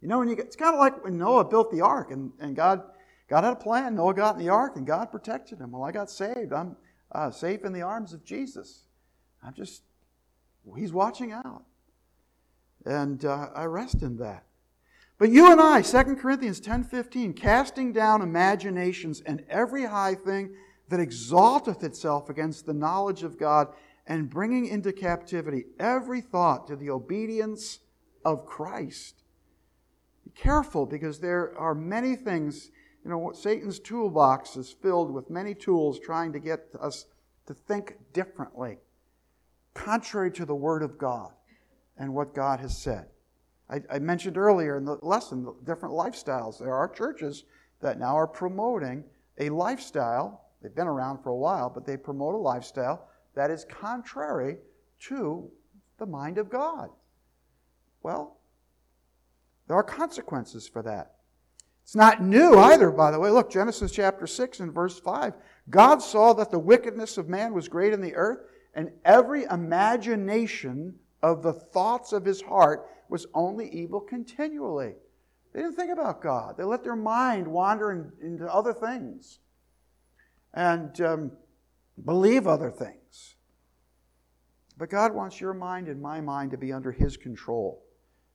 You 0.02 0.08
know, 0.08 0.20
when 0.20 0.30
you 0.30 0.36
get, 0.36 0.46
it's 0.46 0.56
kind 0.56 0.76
of 0.76 0.80
like 0.80 1.04
when 1.04 1.18
Noah 1.18 1.46
built 1.46 1.72
the 1.72 1.82
ark 1.82 2.12
and, 2.12 2.32
and 2.40 2.56
God, 2.56 2.84
God 3.28 3.44
had 3.44 3.54
a 3.54 3.56
plan. 3.56 3.96
Noah 3.96 4.14
got 4.14 4.36
in 4.36 4.46
the 4.46 4.50
ark 4.50 4.74
and 4.76 4.86
God 4.86 5.12
protected 5.12 5.60
him. 5.60 5.72
Well, 5.72 5.84
I 5.84 5.92
got 5.92 6.12
saved. 6.12 6.54
I'm 6.54 6.76
uh, 7.12 7.32
safe 7.32 7.66
in 7.66 7.74
the 7.74 7.82
arms 7.82 8.14
of 8.14 8.24
Jesus. 8.24 8.84
I'm 9.44 9.56
just, 9.56 9.82
He's 10.78 10.94
watching 10.94 11.32
out. 11.32 11.64
And 12.86 13.24
uh, 13.26 13.50
I 13.56 13.66
rest 13.66 14.02
in 14.02 14.18
that. 14.18 14.46
But 15.20 15.32
you 15.32 15.52
and 15.52 15.60
I, 15.60 15.82
2 15.82 16.16
Corinthians 16.16 16.62
10:15, 16.62 17.36
casting 17.36 17.92
down 17.92 18.22
imaginations 18.22 19.22
and 19.22 19.44
every 19.50 19.86
high 19.86 20.16
thing 20.16 20.56
that 20.88 21.02
exalteth 21.02 21.84
itself 21.84 22.30
against 22.30 22.66
the 22.66 22.74
knowledge 22.74 23.24
of 23.24 23.38
God, 23.38 23.68
and 24.08 24.30
bringing 24.30 24.66
into 24.66 24.92
captivity 24.92 25.66
every 25.78 26.22
thought 26.22 26.68
to 26.68 26.76
the 26.76 26.90
obedience 26.90 27.80
of 28.26 28.46
Christ. 28.46 29.24
Be 30.24 30.32
careful 30.32 30.86
because 30.86 31.20
there 31.20 31.56
are 31.58 31.76
many 31.76 32.16
things, 32.16 32.72
you 33.04 33.12
know, 33.12 33.32
Satan's 33.34 33.78
toolbox 33.78 34.56
is 34.56 34.72
filled 34.72 35.12
with 35.12 35.30
many 35.30 35.54
tools 35.54 36.00
trying 36.00 36.34
to 36.34 36.40
get 36.40 36.70
us 36.82 37.06
to 37.46 37.54
think 37.54 37.98
differently, 38.14 38.78
contrary 39.74 40.32
to 40.32 40.46
the 40.46 40.56
Word 40.56 40.82
of 40.82 40.98
God 40.98 41.34
and 42.00 42.14
what 42.14 42.34
God 42.34 42.60
has 42.62 42.76
said. 42.76 43.06
I, 43.70 43.82
I 43.92 44.00
mentioned 44.00 44.38
earlier 44.38 44.78
in 44.78 44.86
the 44.86 44.98
lesson 45.04 45.44
the 45.44 45.54
different 45.66 45.94
lifestyles. 45.94 46.58
There 46.58 46.74
are 46.74 46.88
churches 46.88 47.44
that 47.82 48.00
now 48.00 48.18
are 48.18 48.28
promoting 48.28 49.04
a 49.38 49.50
lifestyle. 49.50 50.46
They've 50.62 50.74
been 50.74 50.88
around 50.88 51.22
for 51.22 51.30
a 51.30 51.36
while, 51.36 51.70
but 51.70 51.86
they 51.86 51.98
promote 51.98 52.34
a 52.34 52.38
lifestyle 52.38 53.08
that 53.36 53.52
is 53.52 53.66
contrary 53.66 54.58
to 55.02 55.50
the 56.00 56.06
mind 56.06 56.38
of 56.38 56.50
God. 56.50 56.90
Well, 58.02 58.40
there 59.68 59.78
are 59.78 59.84
consequences 59.84 60.68
for 60.68 60.82
that. 60.82 61.16
It's 61.84 61.96
not 61.96 62.24
new 62.24 62.58
either, 62.58 62.92
by 62.92 63.12
the 63.12 63.20
way. 63.20 63.30
Look, 63.30 63.52
Genesis 63.52 63.92
chapter 63.92 64.28
6 64.28 64.60
and 64.60 64.74
verse 64.74 65.00
5. 65.00 65.34
God 65.70 66.02
saw 66.02 66.34
that 66.34 66.52
the 66.52 66.60
wickedness 66.60 67.18
of 67.18 67.30
man 67.30 67.54
was 67.54 67.68
great 67.68 67.94
in 67.94 68.02
the 68.02 68.16
earth, 68.16 68.40
and 68.74 68.92
every 69.06 69.44
imagination 69.44 70.96
of 71.22 71.44
the 71.44 71.54
thoughts 71.54 72.14
of 72.14 72.26
his 72.26 72.42
heart 72.42 72.88
was 73.10 73.26
only 73.34 73.70
evil 73.70 74.00
continually. 74.00 74.94
They 75.54 75.62
didn't 75.62 75.76
think 75.76 75.92
about 75.92 76.22
God. 76.22 76.56
They 76.58 76.64
let 76.64 76.84
their 76.84 76.96
mind 76.96 77.48
wander 77.48 77.92
in, 77.92 78.12
into 78.22 78.54
other 78.54 78.74
things 78.74 79.40
and 80.54 81.00
um, 81.02 81.32
believe 82.06 82.48
other 82.48 82.70
things. 82.70 83.36
But 84.78 84.90
God 84.90 85.14
wants 85.14 85.42
your 85.42 85.54
mind 85.54 85.88
and 85.88 86.02
my 86.02 86.22
mind 86.22 86.52
to 86.52 86.58
be 86.58 86.72
under 86.72 86.92
His 86.92 87.18
control. 87.18 87.84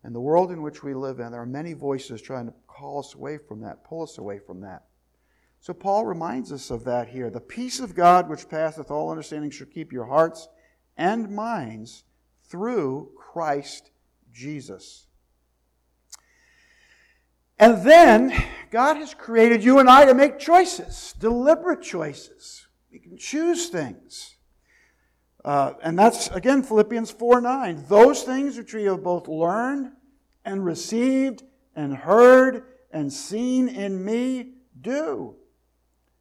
And 0.03 0.15
the 0.15 0.21
world 0.21 0.51
in 0.51 0.61
which 0.61 0.83
we 0.83 0.93
live 0.93 1.21
in, 1.21 1.33
there 1.33 1.41
are 1.41 1.47
many 1.47 1.73
voices 1.73 2.21
trying 2.21 2.47
to 2.47 2.55
call 2.67 2.99
us 2.99 3.15
away 3.15 3.39
from 3.39 3.61
that, 3.63 3.85
pull 3.85 4.03
us 4.03 4.19
away 4.19 4.39
from 4.39 4.61
that. 4.61 4.83
So 5.61 5.73
Paul 5.73 6.05
reminds 6.05 6.53
us 6.53 6.71
of 6.71 6.85
that 6.85 7.09
here. 7.09 7.31
The 7.31 7.41
peace 7.41 7.81
of 7.81 7.95
God, 7.95 8.29
which 8.29 8.51
passeth 8.51 8.91
all 8.91 9.11
understanding, 9.11 9.51
shall 9.51 9.67
keep 9.67 9.93
your 9.93 10.05
hearts 10.05 10.49
and 10.99 11.31
minds 11.31 12.05
through 12.49 13.11
Christ 13.17 13.91
Jesus. 14.33 15.07
And 17.59 17.85
then 17.85 18.33
God 18.71 18.97
has 18.97 19.15
created 19.15 19.63
you 19.63 19.79
and 19.79 19.89
I 19.89 20.05
to 20.05 20.15
make 20.15 20.39
choices, 20.39 21.15
deliberate 21.19 21.83
choices. 21.83 22.67
We 22.91 22.99
can 22.99 23.17
choose 23.17 23.69
things. 23.69 24.37
Uh, 25.45 25.75
and 25.83 25.99
that's, 25.99 26.29
again, 26.29 26.63
Philippians 26.63 27.11
4 27.11 27.41
9. 27.41 27.85
Those 27.89 28.23
things 28.23 28.57
which 28.57 28.73
we 28.73 28.85
have 28.85 29.03
both 29.03 29.29
learned 29.29 29.93
and 30.45 30.65
received 30.65 31.43
and 31.77 31.95
heard 31.95 32.65
and 32.91 33.13
seen 33.13 33.69
in 33.69 34.05
me, 34.05 34.53
do. 34.81 35.37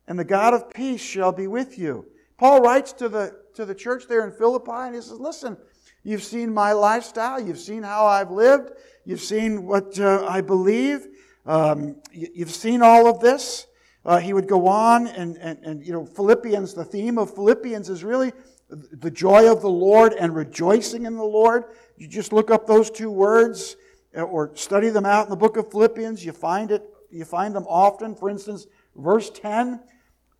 And 0.08 0.20
the 0.20 0.26
God 0.26 0.54
of 0.54 0.72
peace 0.72 1.02
shall 1.02 1.32
be 1.32 1.48
with 1.48 1.78
you. 1.78 2.06
Paul 2.38 2.62
writes 2.62 2.92
to 2.94 3.08
the, 3.08 3.40
to 3.54 3.66
the 3.66 3.76
church 3.76 4.08
there 4.08 4.26
in 4.26 4.32
Philippi, 4.32 4.72
and 4.72 4.96
he 4.96 5.02
says, 5.02 5.20
Listen, 5.20 5.58
You've 6.04 6.24
seen 6.24 6.54
my 6.54 6.74
lifestyle. 6.74 7.40
You've 7.40 7.60
seen 7.60 7.82
how 7.82 8.06
I've 8.06 8.30
lived. 8.30 8.72
You've 9.06 9.22
seen 9.22 9.66
what 9.66 9.98
uh, 9.98 10.26
I 10.28 10.42
believe. 10.42 11.08
Um, 11.46 11.96
you've 12.12 12.52
seen 12.52 12.82
all 12.82 13.08
of 13.08 13.22
this. 13.22 13.68
Uh, 14.06 14.20
he 14.20 14.34
would 14.34 14.48
go 14.48 14.68
on, 14.68 15.08
and, 15.08 15.38
and, 15.38 15.58
and, 15.64 15.86
you 15.86 15.94
know, 15.94 16.06
Philippians, 16.06 16.74
the 16.74 16.84
theme 16.84 17.18
of 17.18 17.34
Philippians 17.34 17.88
is 17.88 18.04
really 18.04 18.34
the 18.70 19.10
joy 19.10 19.50
of 19.50 19.62
the 19.62 19.70
Lord 19.70 20.12
and 20.14 20.36
rejoicing 20.36 21.06
in 21.06 21.16
the 21.16 21.24
Lord. 21.24 21.64
You 21.96 22.10
just 22.10 22.34
look 22.34 22.52
up 22.52 22.68
those 22.68 22.92
two 22.92 23.10
words 23.10 23.78
uh, 24.18 24.24
or 24.24 24.54
study 24.56 24.90
them 24.90 25.06
out 25.06 25.26
in 25.26 25.30
the 25.30 25.38
book 25.38 25.56
of 25.56 25.72
Philippians. 25.72 26.26
You 26.26 26.34
find 26.34 26.70
it, 26.70 26.84
you 27.12 27.24
find 27.24 27.56
them 27.56 27.66
often. 27.70 28.14
For 28.14 28.30
instance, 28.30 28.68
verse 28.98 29.30
10, 29.30 29.80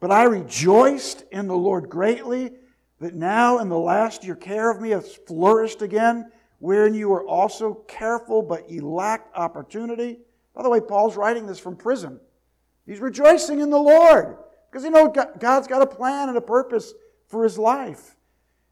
but 0.02 0.12
I 0.12 0.24
rejoiced 0.24 1.24
in 1.32 1.48
the 1.48 1.56
Lord 1.56 1.90
greatly 1.90 2.52
that 3.04 3.16
now 3.16 3.60
in 3.60 3.68
the 3.68 3.78
last 3.78 4.24
your 4.24 4.36
care 4.36 4.72
of 4.72 4.82
me 4.82 4.92
has 4.92 5.14
flourished 5.28 5.82
again, 5.82 6.32
wherein 6.60 6.94
you 6.94 7.10
were 7.10 7.26
also 7.26 7.74
careful, 7.88 8.42
but 8.42 8.70
ye 8.70 8.80
lacked 8.80 9.36
opportunity. 9.38 10.20
By 10.56 10.64
the 10.64 10.70
way, 10.70 10.80
Paul's 10.80 11.18
writing 11.18 11.46
this 11.46 11.60
from 11.60 11.76
prison. 11.76 12.20
He's 12.86 13.02
rejoicing 13.02 13.60
in 13.60 13.70
the 13.70 13.78
Lord 13.78 14.38
because 14.72 14.86
he 14.86 14.90
knows 14.90 15.16
God's 15.40 15.68
got 15.68 15.82
a 15.82 15.86
plan 15.86 16.30
and 16.30 16.38
a 16.38 16.42
purpose 16.42 16.94
for 17.28 17.44
his 17.44 17.58
life. 17.58 18.16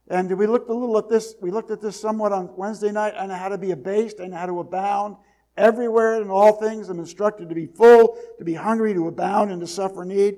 And 0.07 0.31
we 0.37 0.47
looked 0.47 0.69
a 0.69 0.73
little 0.73 0.97
at 0.97 1.09
this, 1.09 1.35
we 1.41 1.51
looked 1.51 1.71
at 1.71 1.81
this 1.81 1.99
somewhat 1.99 2.31
on 2.31 2.55
Wednesday 2.55 2.91
night 2.91 3.15
on 3.15 3.29
how 3.29 3.49
to 3.49 3.57
be 3.57 3.71
abased 3.71 4.19
and 4.19 4.33
how 4.33 4.45
to 4.45 4.59
abound. 4.61 5.17
Everywhere 5.57 6.21
in 6.21 6.29
all 6.29 6.53
things, 6.53 6.87
I'm 6.87 6.99
instructed 6.99 7.49
to 7.49 7.55
be 7.55 7.67
full, 7.67 8.17
to 8.37 8.45
be 8.45 8.53
hungry, 8.53 8.93
to 8.93 9.09
abound, 9.09 9.51
and 9.51 9.59
to 9.59 9.67
suffer 9.67 10.05
need. 10.05 10.37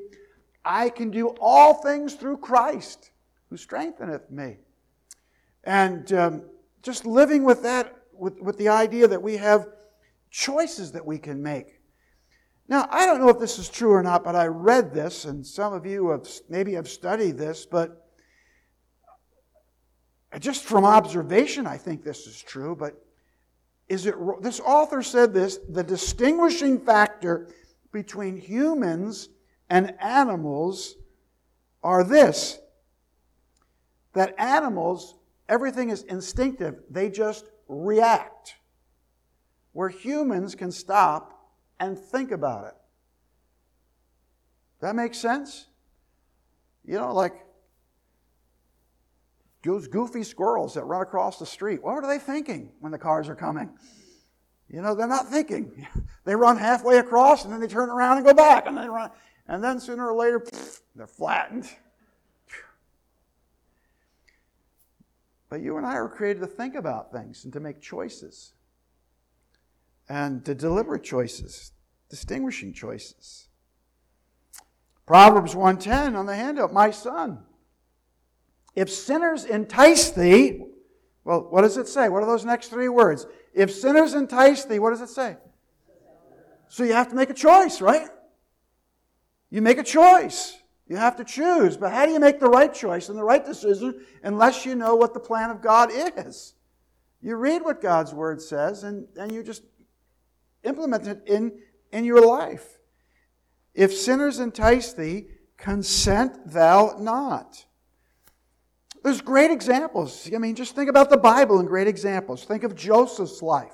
I 0.65 0.89
can 0.89 1.11
do 1.11 1.35
all 1.39 1.75
things 1.75 2.15
through 2.15 2.37
Christ 2.37 3.11
who 3.53 3.57
strengtheneth 3.57 4.31
me. 4.31 4.57
And 5.63 6.11
um, 6.13 6.41
just 6.81 7.05
living 7.05 7.43
with 7.43 7.61
that, 7.61 7.95
with, 8.11 8.41
with 8.41 8.57
the 8.57 8.67
idea 8.67 9.07
that 9.07 9.21
we 9.21 9.37
have 9.37 9.67
choices 10.31 10.91
that 10.93 11.05
we 11.05 11.19
can 11.19 11.43
make. 11.43 11.79
Now, 12.67 12.87
I 12.89 13.05
don't 13.05 13.19
know 13.19 13.29
if 13.29 13.37
this 13.37 13.59
is 13.59 13.69
true 13.69 13.91
or 13.91 14.01
not, 14.01 14.23
but 14.23 14.35
I 14.35 14.47
read 14.47 14.91
this, 14.91 15.25
and 15.25 15.45
some 15.45 15.71
of 15.71 15.85
you 15.85 16.09
have 16.09 16.27
maybe 16.49 16.73
have 16.73 16.87
studied 16.87 17.37
this, 17.37 17.67
but 17.67 18.07
just 20.39 20.63
from 20.63 20.83
observation, 20.83 21.67
I 21.67 21.77
think 21.77 22.03
this 22.03 22.25
is 22.25 22.41
true. 22.41 22.75
But 22.75 23.05
is 23.87 24.07
it 24.07 24.15
this 24.41 24.61
author 24.61 25.03
said 25.03 25.31
this 25.31 25.59
the 25.69 25.83
distinguishing 25.83 26.79
factor 26.79 27.49
between 27.91 28.35
humans 28.35 29.29
and 29.69 29.93
animals 30.01 30.95
are 31.83 32.03
this 32.03 32.57
that 34.13 34.35
animals, 34.37 35.15
everything 35.49 35.89
is 35.89 36.03
instinctive, 36.03 36.81
they 36.89 37.09
just 37.09 37.49
react. 37.67 38.55
Where 39.71 39.89
humans 39.89 40.55
can 40.55 40.71
stop 40.71 41.51
and 41.79 41.97
think 41.97 42.31
about 42.31 42.67
it. 42.67 42.73
That 44.81 44.95
makes 44.95 45.17
sense? 45.17 45.67
You 46.85 46.95
know, 46.95 47.13
like 47.13 47.33
those 49.63 49.87
goofy 49.87 50.23
squirrels 50.23 50.73
that 50.73 50.83
run 50.83 51.01
across 51.01 51.39
the 51.39 51.45
street. 51.45 51.81
What 51.81 52.03
are 52.03 52.07
they 52.07 52.19
thinking 52.19 52.71
when 52.79 52.91
the 52.91 52.97
cars 52.97 53.29
are 53.29 53.35
coming? 53.35 53.69
You 54.69 54.81
know, 54.81 54.95
they're 54.95 55.07
not 55.07 55.29
thinking. 55.29 55.87
They 56.25 56.37
run 56.37 56.55
halfway 56.55 56.99
across 56.99 57.43
and 57.43 57.51
then 57.53 57.59
they 57.59 57.67
turn 57.67 57.89
around 57.89 58.15
and 58.15 58.25
go 58.25 58.33
back 58.33 58.65
and 58.65 58.77
they 58.77 58.87
run. 58.87 59.11
And 59.45 59.61
then 59.61 59.81
sooner 59.81 60.07
or 60.07 60.15
later, 60.15 60.41
they're 60.95 61.05
flattened. 61.05 61.69
But 65.53 65.61
you 65.61 65.77
and 65.77 65.85
I 65.85 65.93
are 65.97 66.09
created 66.09 66.39
to 66.39 66.47
think 66.47 66.73
about 66.73 67.11
things 67.11 67.43
and 67.43 67.53
to 67.53 67.59
make 67.59 67.79
choices 67.79 68.53
and 70.09 70.43
to 70.45 70.55
deliberate 70.55 71.03
choices, 71.03 71.73
distinguishing 72.09 72.73
choices. 72.73 73.49
Proverbs 75.05 75.53
110 75.53 76.15
on 76.15 76.25
the 76.25 76.35
handout, 76.35 76.73
my 76.73 76.89
son, 76.89 77.43
if 78.75 78.89
sinners 78.89 79.45
entice 79.45 80.09
thee, 80.09 80.59
well, 81.23 81.45
what 81.51 81.61
does 81.61 81.77
it 81.77 81.87
say? 81.87 82.09
What 82.09 82.23
are 82.23 82.25
those 82.25 82.45
next 82.45 82.69
three 82.69 82.89
words? 82.89 83.27
If 83.53 83.71
sinners 83.71 84.15
entice 84.15 84.65
thee, 84.65 84.79
what 84.79 84.89
does 84.89 85.01
it 85.01 85.09
say? 85.09 85.37
So 86.67 86.83
you 86.83 86.93
have 86.93 87.09
to 87.09 87.15
make 87.15 87.29
a 87.29 87.35
choice, 87.35 87.79
right? 87.79 88.09
You 89.51 89.61
make 89.61 89.77
a 89.77 89.83
choice. 89.83 90.57
You 90.87 90.97
have 90.97 91.15
to 91.17 91.23
choose. 91.23 91.77
But 91.77 91.91
how 91.91 92.05
do 92.05 92.11
you 92.11 92.19
make 92.19 92.39
the 92.39 92.49
right 92.49 92.73
choice 92.73 93.09
and 93.09 93.17
the 93.17 93.23
right 93.23 93.43
decision 93.43 94.05
unless 94.23 94.65
you 94.65 94.75
know 94.75 94.95
what 94.95 95.13
the 95.13 95.19
plan 95.19 95.49
of 95.49 95.61
God 95.61 95.89
is? 95.93 96.53
You 97.21 97.35
read 97.35 97.63
what 97.63 97.81
God's 97.81 98.13
word 98.13 98.41
says 98.41 98.83
and, 98.83 99.07
and 99.15 99.31
you 99.31 99.43
just 99.43 99.63
implement 100.63 101.07
it 101.07 101.23
in, 101.25 101.53
in 101.91 102.03
your 102.03 102.25
life. 102.25 102.77
If 103.73 103.93
sinners 103.93 104.39
entice 104.39 104.93
thee, 104.93 105.27
consent 105.57 106.51
thou 106.51 106.97
not. 106.99 107.65
There's 109.03 109.21
great 109.21 109.51
examples. 109.51 110.29
I 110.33 110.37
mean, 110.37 110.55
just 110.55 110.75
think 110.75 110.89
about 110.89 111.09
the 111.09 111.17
Bible 111.17 111.59
and 111.59 111.67
great 111.67 111.87
examples. 111.87 112.45
Think 112.45 112.63
of 112.63 112.75
Joseph's 112.75 113.41
life. 113.41 113.73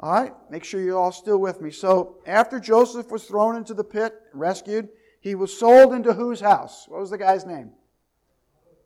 All 0.00 0.12
right, 0.12 0.32
make 0.48 0.62
sure 0.62 0.80
you're 0.80 0.98
all 0.98 1.12
still 1.12 1.38
with 1.38 1.60
me. 1.60 1.72
So, 1.72 2.18
after 2.24 2.60
Joseph 2.60 3.10
was 3.10 3.24
thrown 3.24 3.56
into 3.56 3.74
the 3.74 3.82
pit, 3.82 4.14
rescued, 4.32 4.88
he 5.20 5.34
was 5.34 5.56
sold 5.56 5.92
into 5.92 6.14
whose 6.14 6.40
house? 6.40 6.86
What 6.88 7.00
was 7.00 7.10
the 7.10 7.18
guy's 7.18 7.44
name? 7.44 7.72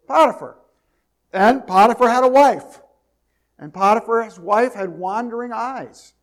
Potiphar. 0.07 0.57
And 1.33 1.67
Potiphar 1.67 2.09
had 2.09 2.25
a 2.25 2.29
wife. 2.29 2.81
And 3.59 3.73
Potiphar's 3.73 4.39
wife 4.39 4.75
had 4.75 4.89
wandering 4.89 5.53
eyes. 5.53 6.15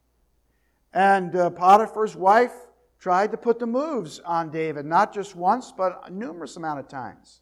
And 0.94 1.36
uh, 1.36 1.52
Potiphar's 1.52 2.16
wife 2.16 2.54
tried 3.00 3.32
to 3.32 3.38
put 3.38 3.60
the 3.60 3.66
moves 3.66 4.20
on 4.20 4.52
David, 4.52 4.86
not 4.86 5.14
just 5.14 5.36
once, 5.36 5.72
but 5.72 6.02
a 6.06 6.10
numerous 6.10 6.58
amount 6.58 6.80
of 6.80 6.88
times. 6.88 7.42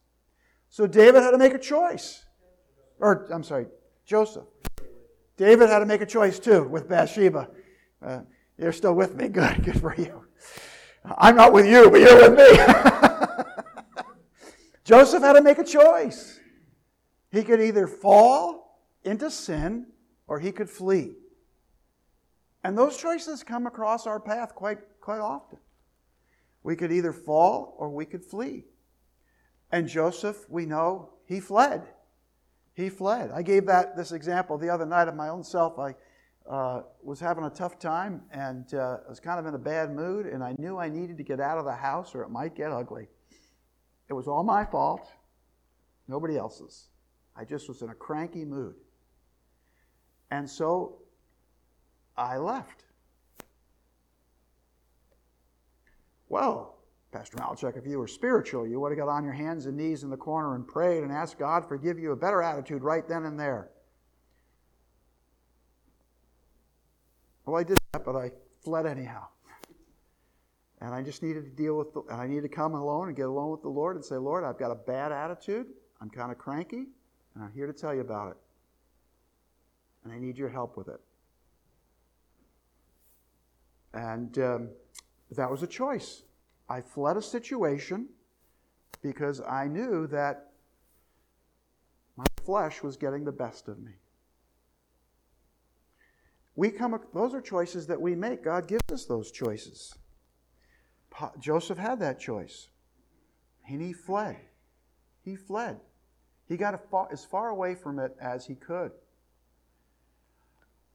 So 0.69 0.85
David 0.85 1.23
had 1.23 1.31
to 1.31 1.37
make 1.37 1.53
a 1.53 1.59
choice. 1.59 2.25
Or, 2.99 3.27
I'm 3.31 3.43
sorry, 3.43 3.67
Joseph. 4.05 4.45
David 5.37 5.69
had 5.69 5.79
to 5.79 5.85
make 5.85 6.01
a 6.01 6.05
choice 6.05 6.39
too 6.39 6.63
with 6.63 6.89
Bathsheba. 6.89 7.49
Uh, 8.05 8.21
you're 8.57 8.71
still 8.71 8.93
with 8.93 9.15
me. 9.15 9.27
Good, 9.29 9.63
good 9.63 9.79
for 9.79 9.95
you. 9.95 10.26
I'm 11.17 11.35
not 11.35 11.53
with 11.53 11.67
you, 11.67 11.89
but 11.89 12.01
you're 12.01 12.29
with 12.29 12.37
me. 12.37 14.03
Joseph 14.83 15.21
had 15.21 15.33
to 15.33 15.41
make 15.41 15.57
a 15.57 15.63
choice. 15.63 16.39
He 17.31 17.43
could 17.43 17.61
either 17.61 17.87
fall 17.87 18.81
into 19.03 19.29
sin 19.29 19.87
or 20.27 20.39
he 20.39 20.51
could 20.51 20.69
flee. 20.69 21.15
And 22.63 22.77
those 22.77 22.97
choices 22.97 23.43
come 23.43 23.67
across 23.67 24.07
our 24.07 24.19
path 24.19 24.55
quite, 24.55 24.79
quite 24.99 25.19
often. 25.19 25.59
We 26.63 26.75
could 26.75 26.91
either 26.91 27.13
fall 27.13 27.75
or 27.77 27.89
we 27.89 28.05
could 28.05 28.23
flee. 28.23 28.65
And 29.71 29.87
Joseph, 29.87 30.49
we 30.49 30.65
know, 30.65 31.11
he 31.25 31.39
fled. 31.39 31.83
He 32.73 32.89
fled. 32.89 33.31
I 33.31 33.41
gave 33.41 33.65
that 33.67 33.95
this 33.95 34.11
example 34.11 34.57
the 34.57 34.69
other 34.69 34.85
night 34.85 35.07
of 35.07 35.15
my 35.15 35.29
own 35.29 35.43
self. 35.43 35.79
I 35.79 35.95
uh, 36.49 36.81
was 37.03 37.19
having 37.19 37.43
a 37.43 37.49
tough 37.49 37.77
time 37.79 38.21
and 38.31 38.73
uh, 38.73 38.97
was 39.09 39.19
kind 39.19 39.39
of 39.39 39.45
in 39.45 39.53
a 39.53 39.59
bad 39.59 39.93
mood, 39.93 40.25
and 40.25 40.43
I 40.43 40.55
knew 40.57 40.77
I 40.77 40.89
needed 40.89 41.17
to 41.17 41.23
get 41.23 41.39
out 41.39 41.57
of 41.57 41.65
the 41.65 41.73
house 41.75 42.15
or 42.15 42.23
it 42.23 42.29
might 42.29 42.55
get 42.55 42.71
ugly. 42.71 43.07
It 44.09 44.13
was 44.13 44.27
all 44.27 44.43
my 44.43 44.63
fault, 44.65 45.11
nobody 46.07 46.37
else's. 46.37 46.87
I 47.35 47.43
just 47.43 47.67
was 47.67 47.81
in 47.81 47.89
a 47.89 47.93
cranky 47.93 48.45
mood. 48.45 48.75
And 50.31 50.49
so 50.49 50.99
I 52.15 52.37
left. 52.37 52.85
Well, 56.29 56.77
Pastor 57.11 57.37
Malchuk, 57.37 57.77
if 57.77 57.85
you 57.85 57.99
were 57.99 58.07
spiritual, 58.07 58.67
you 58.67 58.79
would 58.79 58.91
have 58.91 58.97
got 58.97 59.07
on 59.07 59.23
your 59.23 59.33
hands 59.33 59.65
and 59.65 59.77
knees 59.77 60.03
in 60.03 60.09
the 60.09 60.17
corner 60.17 60.55
and 60.55 60.67
prayed 60.67 61.03
and 61.03 61.11
asked 61.11 61.39
God 61.39 61.67
for 61.67 61.77
give 61.77 61.99
you 61.99 62.11
a 62.11 62.15
better 62.15 62.41
attitude 62.41 62.83
right 62.83 63.07
then 63.07 63.23
and 63.23 63.39
there. 63.39 63.69
Well, 67.47 67.55
I 67.55 67.63
did 67.63 67.77
that, 67.93 68.03
but 68.03 68.17
I 68.17 68.31
fled 68.61 68.85
anyhow. 68.85 69.25
And 70.81 70.93
I 70.93 71.01
just 71.01 71.23
needed 71.23 71.45
to 71.45 71.49
deal 71.49 71.77
with, 71.77 71.93
the, 71.93 72.01
and 72.11 72.21
I 72.21 72.27
needed 72.27 72.41
to 72.41 72.49
come 72.49 72.73
alone 72.73 73.07
and 73.07 73.15
get 73.15 73.25
alone 73.25 73.51
with 73.51 73.61
the 73.61 73.69
Lord 73.69 73.95
and 73.95 74.03
say, 74.03 74.17
Lord, 74.17 74.43
I've 74.43 74.59
got 74.59 74.69
a 74.69 74.75
bad 74.75 75.13
attitude. 75.13 75.67
I'm 76.01 76.09
kind 76.09 76.29
of 76.29 76.37
cranky, 76.37 76.87
and 77.33 77.43
I'm 77.43 77.51
here 77.53 77.65
to 77.65 77.71
tell 77.71 77.95
you 77.95 78.01
about 78.01 78.31
it. 78.31 78.37
And 80.03 80.11
I 80.11 80.19
need 80.19 80.37
your 80.37 80.49
help 80.49 80.75
with 80.75 80.89
it. 80.89 80.99
And 83.93 84.37
um, 84.39 84.69
that 85.31 85.49
was 85.49 85.63
a 85.63 85.67
choice. 85.67 86.23
I 86.67 86.81
fled 86.81 87.15
a 87.15 87.21
situation 87.21 88.09
because 89.01 89.39
I 89.39 89.67
knew 89.67 90.05
that 90.07 90.49
my 92.17 92.25
flesh 92.43 92.83
was 92.83 92.97
getting 92.97 93.23
the 93.23 93.31
best 93.31 93.69
of 93.69 93.79
me 93.79 93.93
we 96.57 96.71
come 96.71 96.99
those 97.13 97.35
are 97.35 97.39
choices 97.39 97.87
that 97.87 98.01
we 98.01 98.15
make. 98.15 98.43
God 98.43 98.67
gives 98.67 98.91
us 98.91 99.05
those 99.05 99.31
choices. 99.31 99.93
Joseph 101.39 101.77
had 101.77 101.99
that 101.99 102.19
choice. 102.19 102.67
And 103.69 103.81
he 103.81 103.93
fled. 103.93 104.37
He 105.23 105.35
fled. 105.35 105.79
He 106.47 106.57
got 106.57 106.79
as 107.11 107.23
far 107.23 107.49
away 107.49 107.75
from 107.75 107.99
it 107.99 108.15
as 108.19 108.45
he 108.45 108.55
could. 108.55 108.91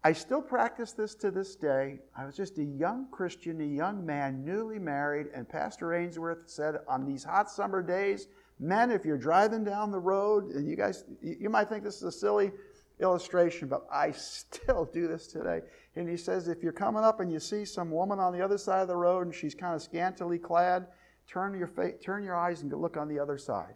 I 0.04 0.12
still 0.12 0.42
practice 0.42 0.92
this 0.92 1.14
to 1.16 1.30
this 1.30 1.54
day. 1.54 2.00
I 2.16 2.24
was 2.24 2.36
just 2.36 2.58
a 2.58 2.64
young 2.64 3.06
christian 3.12 3.60
a 3.60 3.64
young 3.64 4.04
man 4.04 4.44
newly 4.44 4.80
married 4.80 5.28
and 5.32 5.48
pastor 5.48 5.94
ainsworth 5.94 6.50
said 6.50 6.78
on 6.88 7.06
these 7.06 7.22
hot 7.22 7.48
summer 7.48 7.82
days 7.82 8.26
men 8.58 8.90
if 8.90 9.04
you're 9.04 9.16
driving 9.16 9.62
down 9.62 9.92
the 9.92 9.98
road 10.00 10.46
and 10.50 10.68
you 10.68 10.74
guys 10.74 11.04
you 11.22 11.48
might 11.48 11.68
think 11.68 11.84
this 11.84 11.96
is 11.96 12.02
a 12.02 12.10
silly 12.10 12.50
illustration, 13.00 13.68
but 13.68 13.86
I 13.92 14.12
still 14.12 14.84
do 14.84 15.08
this 15.08 15.26
today. 15.26 15.60
And 15.96 16.08
he 16.08 16.16
says, 16.16 16.48
if 16.48 16.62
you're 16.62 16.72
coming 16.72 17.04
up 17.04 17.20
and 17.20 17.30
you 17.30 17.40
see 17.40 17.64
some 17.64 17.90
woman 17.90 18.18
on 18.18 18.32
the 18.32 18.42
other 18.42 18.58
side 18.58 18.82
of 18.82 18.88
the 18.88 18.96
road 18.96 19.26
and 19.26 19.34
she's 19.34 19.54
kind 19.54 19.74
of 19.74 19.82
scantily 19.82 20.38
clad, 20.38 20.86
turn 21.26 21.58
your, 21.58 21.66
fa- 21.66 21.98
turn 21.98 22.22
your 22.22 22.36
eyes 22.36 22.62
and 22.62 22.72
look 22.72 22.96
on 22.96 23.08
the 23.08 23.18
other 23.18 23.38
side. 23.38 23.74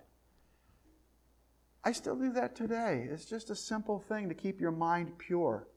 I 1.85 1.93
still 1.93 2.17
do 2.17 2.33
that 2.33 2.57
today. 2.57 3.07
It's 3.11 3.27
just 3.27 3.51
a 3.51 3.55
simple 3.55 4.01
thing 4.01 4.29
to 4.29 4.35
keep 4.35 4.61
your 4.61 4.73
mind 4.73 5.19
pure. 5.19 5.69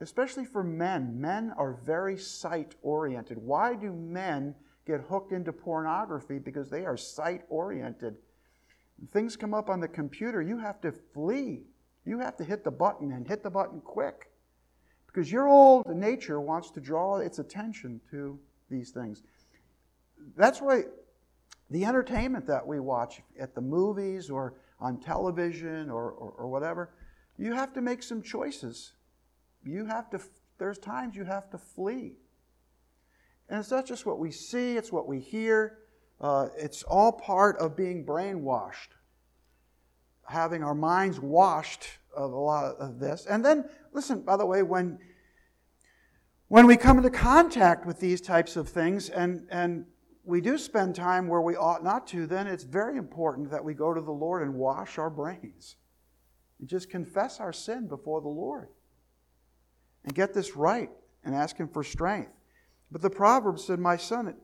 Especially 0.00 0.44
for 0.44 0.62
men. 0.62 1.20
Men 1.20 1.52
are 1.56 1.78
very 1.84 2.16
sight 2.16 2.76
oriented. 2.82 3.36
Why 3.38 3.74
do 3.74 3.92
men 3.92 4.54
get 4.86 5.00
hooked 5.00 5.32
into 5.32 5.52
pornography? 5.52 6.38
Because 6.38 6.70
they 6.70 6.86
are 6.86 6.96
sight 6.96 7.42
oriented 7.48 8.16
things 9.12 9.36
come 9.36 9.54
up 9.54 9.70
on 9.70 9.80
the 9.80 9.88
computer, 9.88 10.42
you 10.42 10.58
have 10.58 10.80
to 10.82 10.92
flee. 10.92 11.62
You 12.04 12.18
have 12.18 12.36
to 12.38 12.44
hit 12.44 12.64
the 12.64 12.70
button 12.70 13.12
and 13.12 13.26
hit 13.26 13.42
the 13.42 13.50
button 13.50 13.80
quick. 13.80 14.30
Because 15.06 15.30
your 15.30 15.48
old 15.48 15.86
nature 15.86 16.40
wants 16.40 16.70
to 16.72 16.80
draw 16.80 17.16
its 17.16 17.38
attention 17.38 18.00
to 18.10 18.38
these 18.70 18.90
things. 18.90 19.22
That's 20.36 20.60
why 20.60 20.84
the 21.70 21.84
entertainment 21.84 22.46
that 22.46 22.66
we 22.66 22.80
watch 22.80 23.22
at 23.38 23.54
the 23.54 23.60
movies 23.60 24.30
or 24.30 24.54
on 24.80 24.98
television 24.98 25.90
or, 25.90 26.10
or, 26.12 26.30
or 26.38 26.48
whatever, 26.48 26.90
you 27.38 27.52
have 27.52 27.72
to 27.74 27.80
make 27.80 28.02
some 28.02 28.22
choices. 28.22 28.92
You 29.64 29.84
have 29.86 30.10
to, 30.10 30.20
there's 30.58 30.78
times 30.78 31.16
you 31.16 31.24
have 31.24 31.50
to 31.50 31.58
flee. 31.58 32.14
And 33.48 33.58
it's 33.58 33.70
not 33.70 33.86
just 33.86 34.06
what 34.06 34.18
we 34.18 34.30
see, 34.30 34.76
it's 34.76 34.92
what 34.92 35.08
we 35.08 35.18
hear. 35.18 35.78
Uh, 36.20 36.48
it's 36.56 36.82
all 36.82 37.12
part 37.12 37.56
of 37.58 37.76
being 37.76 38.04
brainwashed, 38.04 38.90
having 40.26 40.62
our 40.62 40.74
minds 40.74 41.18
washed 41.18 41.86
of 42.14 42.32
a 42.32 42.36
lot 42.38 42.76
of 42.76 42.98
this. 42.98 43.26
And 43.26 43.44
then, 43.44 43.64
listen, 43.92 44.20
by 44.20 44.36
the 44.36 44.44
way, 44.44 44.62
when, 44.62 44.98
when 46.48 46.66
we 46.66 46.76
come 46.76 46.98
into 46.98 47.10
contact 47.10 47.86
with 47.86 48.00
these 48.00 48.20
types 48.20 48.56
of 48.56 48.68
things 48.68 49.08
and, 49.08 49.46
and 49.50 49.86
we 50.24 50.40
do 50.40 50.58
spend 50.58 50.94
time 50.94 51.26
where 51.26 51.40
we 51.40 51.56
ought 51.56 51.82
not 51.82 52.06
to, 52.08 52.26
then 52.26 52.46
it's 52.46 52.64
very 52.64 52.98
important 52.98 53.50
that 53.50 53.64
we 53.64 53.72
go 53.72 53.94
to 53.94 54.00
the 54.00 54.12
Lord 54.12 54.42
and 54.42 54.54
wash 54.54 54.98
our 54.98 55.10
brains 55.10 55.76
and 56.58 56.68
just 56.68 56.90
confess 56.90 57.40
our 57.40 57.52
sin 57.52 57.88
before 57.88 58.20
the 58.20 58.28
Lord 58.28 58.68
and 60.04 60.14
get 60.14 60.34
this 60.34 60.54
right 60.54 60.90
and 61.24 61.34
ask 61.34 61.56
Him 61.56 61.68
for 61.68 61.82
strength. 61.82 62.32
But 62.92 63.02
the 63.02 63.10
proverb 63.10 63.58
said, 63.58 63.78
My 63.78 63.96
son, 63.96 64.34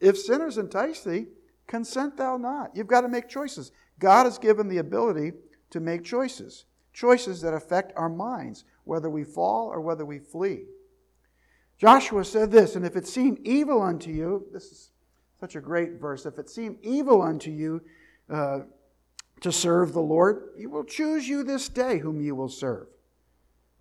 if 0.00 0.18
sinners 0.18 0.58
entice 0.58 1.02
thee, 1.02 1.26
consent 1.66 2.16
thou 2.16 2.36
not. 2.36 2.74
You've 2.74 2.86
got 2.86 3.02
to 3.02 3.08
make 3.08 3.28
choices. 3.28 3.72
God 3.98 4.24
has 4.24 4.38
given 4.38 4.68
the 4.68 4.78
ability 4.78 5.32
to 5.70 5.80
make 5.80 6.04
choices, 6.04 6.66
choices 6.92 7.40
that 7.40 7.54
affect 7.54 7.92
our 7.96 8.08
minds, 8.08 8.64
whether 8.84 9.10
we 9.10 9.24
fall 9.24 9.68
or 9.68 9.80
whether 9.80 10.04
we 10.04 10.18
flee. 10.18 10.64
Joshua 11.78 12.24
said 12.24 12.50
this, 12.50 12.76
and 12.76 12.86
if 12.86 12.96
it 12.96 13.06
seem 13.06 13.38
evil 13.44 13.82
unto 13.82 14.10
you, 14.10 14.46
this 14.52 14.64
is 14.64 14.90
such 15.38 15.56
a 15.56 15.60
great 15.60 16.00
verse, 16.00 16.24
if 16.24 16.38
it 16.38 16.48
seem 16.48 16.78
evil 16.82 17.20
unto 17.20 17.50
you 17.50 17.82
uh, 18.30 18.60
to 19.40 19.52
serve 19.52 19.92
the 19.92 20.00
Lord, 20.00 20.50
you 20.56 20.70
will 20.70 20.84
choose 20.84 21.28
you 21.28 21.42
this 21.42 21.68
day 21.68 21.98
whom 21.98 22.20
you 22.20 22.34
will 22.34 22.48
serve. 22.48 22.86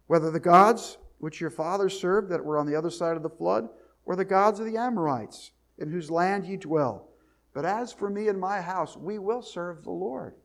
Whether 0.07 0.29
the 0.29 0.39
gods 0.39 0.97
which 1.19 1.39
your 1.39 1.49
fathers 1.49 1.99
served 1.99 2.29
that 2.29 2.43
were 2.43 2.57
on 2.57 2.67
the 2.67 2.75
other 2.75 2.89
side 2.89 3.15
of 3.15 3.23
the 3.23 3.29
flood, 3.29 3.69
or 4.05 4.15
the 4.15 4.25
gods 4.25 4.59
of 4.59 4.65
the 4.65 4.77
Amorites, 4.77 5.51
in 5.77 5.91
whose 5.91 6.11
land 6.11 6.45
ye 6.45 6.57
dwell. 6.57 7.09
But 7.53 7.65
as 7.65 7.93
for 7.93 8.09
me 8.09 8.27
and 8.27 8.39
my 8.39 8.61
house, 8.61 8.97
we 8.97 9.17
will 9.17 9.41
serve 9.41 9.83
the 9.83 9.91
Lord. 9.91 10.35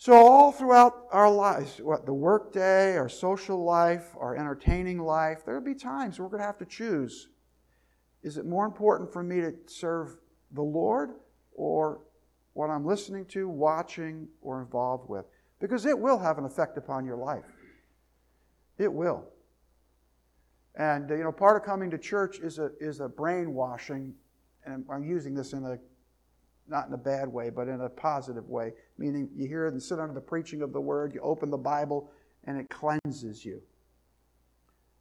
So, 0.00 0.12
all 0.14 0.52
throughout 0.52 1.06
our 1.10 1.30
lives, 1.30 1.80
what 1.82 2.06
the 2.06 2.14
workday, 2.14 2.96
our 2.96 3.08
social 3.08 3.64
life, 3.64 4.14
our 4.16 4.36
entertaining 4.36 5.00
life, 5.00 5.44
there'll 5.44 5.60
be 5.60 5.74
times 5.74 6.20
we're 6.20 6.28
going 6.28 6.38
to 6.38 6.46
have 6.46 6.58
to 6.58 6.64
choose. 6.64 7.28
Is 8.22 8.38
it 8.38 8.46
more 8.46 8.64
important 8.64 9.12
for 9.12 9.22
me 9.22 9.40
to 9.40 9.54
serve 9.66 10.16
the 10.52 10.62
Lord 10.62 11.10
or 11.52 12.00
what 12.54 12.70
I'm 12.70 12.86
listening 12.86 13.26
to, 13.26 13.48
watching, 13.48 14.28
or 14.40 14.62
involved 14.62 15.08
with? 15.08 15.26
Because 15.60 15.84
it 15.84 15.98
will 15.98 16.18
have 16.18 16.38
an 16.38 16.44
effect 16.44 16.78
upon 16.78 17.04
your 17.04 17.16
life. 17.16 17.44
It 18.78 18.92
will. 18.92 19.24
And, 20.78 21.10
uh, 21.10 21.16
you 21.16 21.24
know, 21.24 21.32
part 21.32 21.56
of 21.56 21.64
coming 21.64 21.90
to 21.90 21.98
church 21.98 22.38
is 22.38 22.60
a, 22.60 22.70
is 22.80 23.00
a 23.00 23.08
brainwashing, 23.08 24.14
and 24.64 24.84
I'm 24.90 25.04
using 25.04 25.34
this 25.34 25.52
in 25.52 25.64
a, 25.64 25.76
not 26.68 26.86
in 26.86 26.94
a 26.94 26.98
bad 26.98 27.28
way, 27.28 27.50
but 27.50 27.66
in 27.66 27.80
a 27.80 27.88
positive 27.88 28.48
way, 28.48 28.72
meaning 28.96 29.28
you 29.34 29.48
hear 29.48 29.66
and 29.66 29.82
sit 29.82 29.98
under 29.98 30.14
the 30.14 30.20
preaching 30.20 30.62
of 30.62 30.72
the 30.72 30.80
word, 30.80 31.12
you 31.12 31.20
open 31.20 31.50
the 31.50 31.58
Bible, 31.58 32.12
and 32.44 32.56
it 32.56 32.70
cleanses 32.70 33.44
you. 33.44 33.60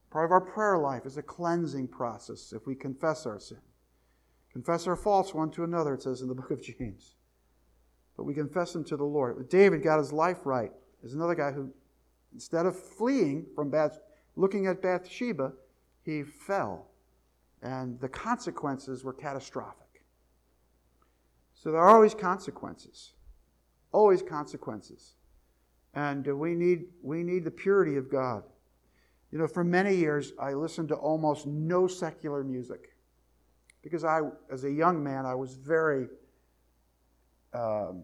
Part 0.10 0.26
of 0.26 0.32
our 0.32 0.42
prayer 0.42 0.80
life 0.80 1.06
is 1.06 1.18
a 1.18 1.22
cleansing 1.22 1.90
process 1.90 2.54
if 2.54 2.66
we 2.66 2.74
confess 2.74 3.28
our 3.28 3.40
sin. 3.40 3.60
Confess 4.54 4.88
our 4.88 4.96
faults 4.96 5.36
one 5.36 5.52
to 5.52 5.64
another, 5.64 5.94
it 5.94 6.02
says 6.02 6.22
in 6.22 6.28
the 6.28 6.34
book 6.36 6.50
of 6.50 6.64
James. 6.64 7.14
But 8.16 8.24
we 8.24 8.34
confess 8.34 8.74
them 8.74 8.84
to 8.86 8.98
the 8.98 9.04
Lord. 9.04 9.48
David 9.48 9.84
got 9.84 10.00
his 10.00 10.12
life 10.12 10.40
right. 10.44 10.72
There's 11.02 11.14
another 11.14 11.36
guy 11.36 11.52
who, 11.52 11.72
instead 12.34 12.66
of 12.66 12.76
fleeing 12.76 13.46
from 13.54 13.70
Bath, 13.70 14.00
looking 14.36 14.66
at 14.66 14.82
Bathsheba, 14.82 15.54
he 16.08 16.24
fell. 16.24 16.88
And 17.62 18.00
the 18.00 18.08
consequences 18.08 19.04
were 19.04 19.14
catastrophic. 19.14 20.06
So 21.54 21.72
there 21.72 21.82
are 21.82 21.94
always 21.94 22.16
consequences. 22.16 23.14
Always 23.92 24.22
consequences. 24.22 25.16
And 25.94 26.26
we 26.26 26.56
need, 26.56 26.86
we 27.02 27.24
need 27.24 27.44
the 27.44 27.52
purity 27.52 27.98
of 27.98 28.10
God. 28.10 28.44
You 29.32 29.40
know, 29.40 29.48
for 29.48 29.64
many 29.64 29.96
years, 29.96 30.32
I 30.40 30.54
listened 30.54 30.88
to 30.90 30.96
almost 30.96 31.46
no 31.46 31.88
secular 31.88 32.44
music. 32.44 32.96
Because 33.82 34.06
I, 34.06 34.22
as 34.52 34.64
a 34.64 34.72
young 34.72 35.04
man, 35.04 35.26
I 35.26 35.36
was 35.36 35.56
very, 35.56 36.08
um, 37.54 38.04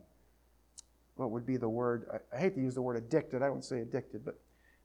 what 1.16 1.32
would 1.32 1.46
be 1.46 1.56
the 1.56 1.70
word? 1.70 2.06
I, 2.12 2.36
I 2.36 2.40
hate 2.40 2.56
to 2.56 2.62
use 2.62 2.76
the 2.76 2.82
word 2.82 2.98
addicted. 2.98 3.42
I 3.42 3.50
won't 3.50 3.64
say 3.64 3.80
addicted, 3.80 4.26
but 4.26 4.40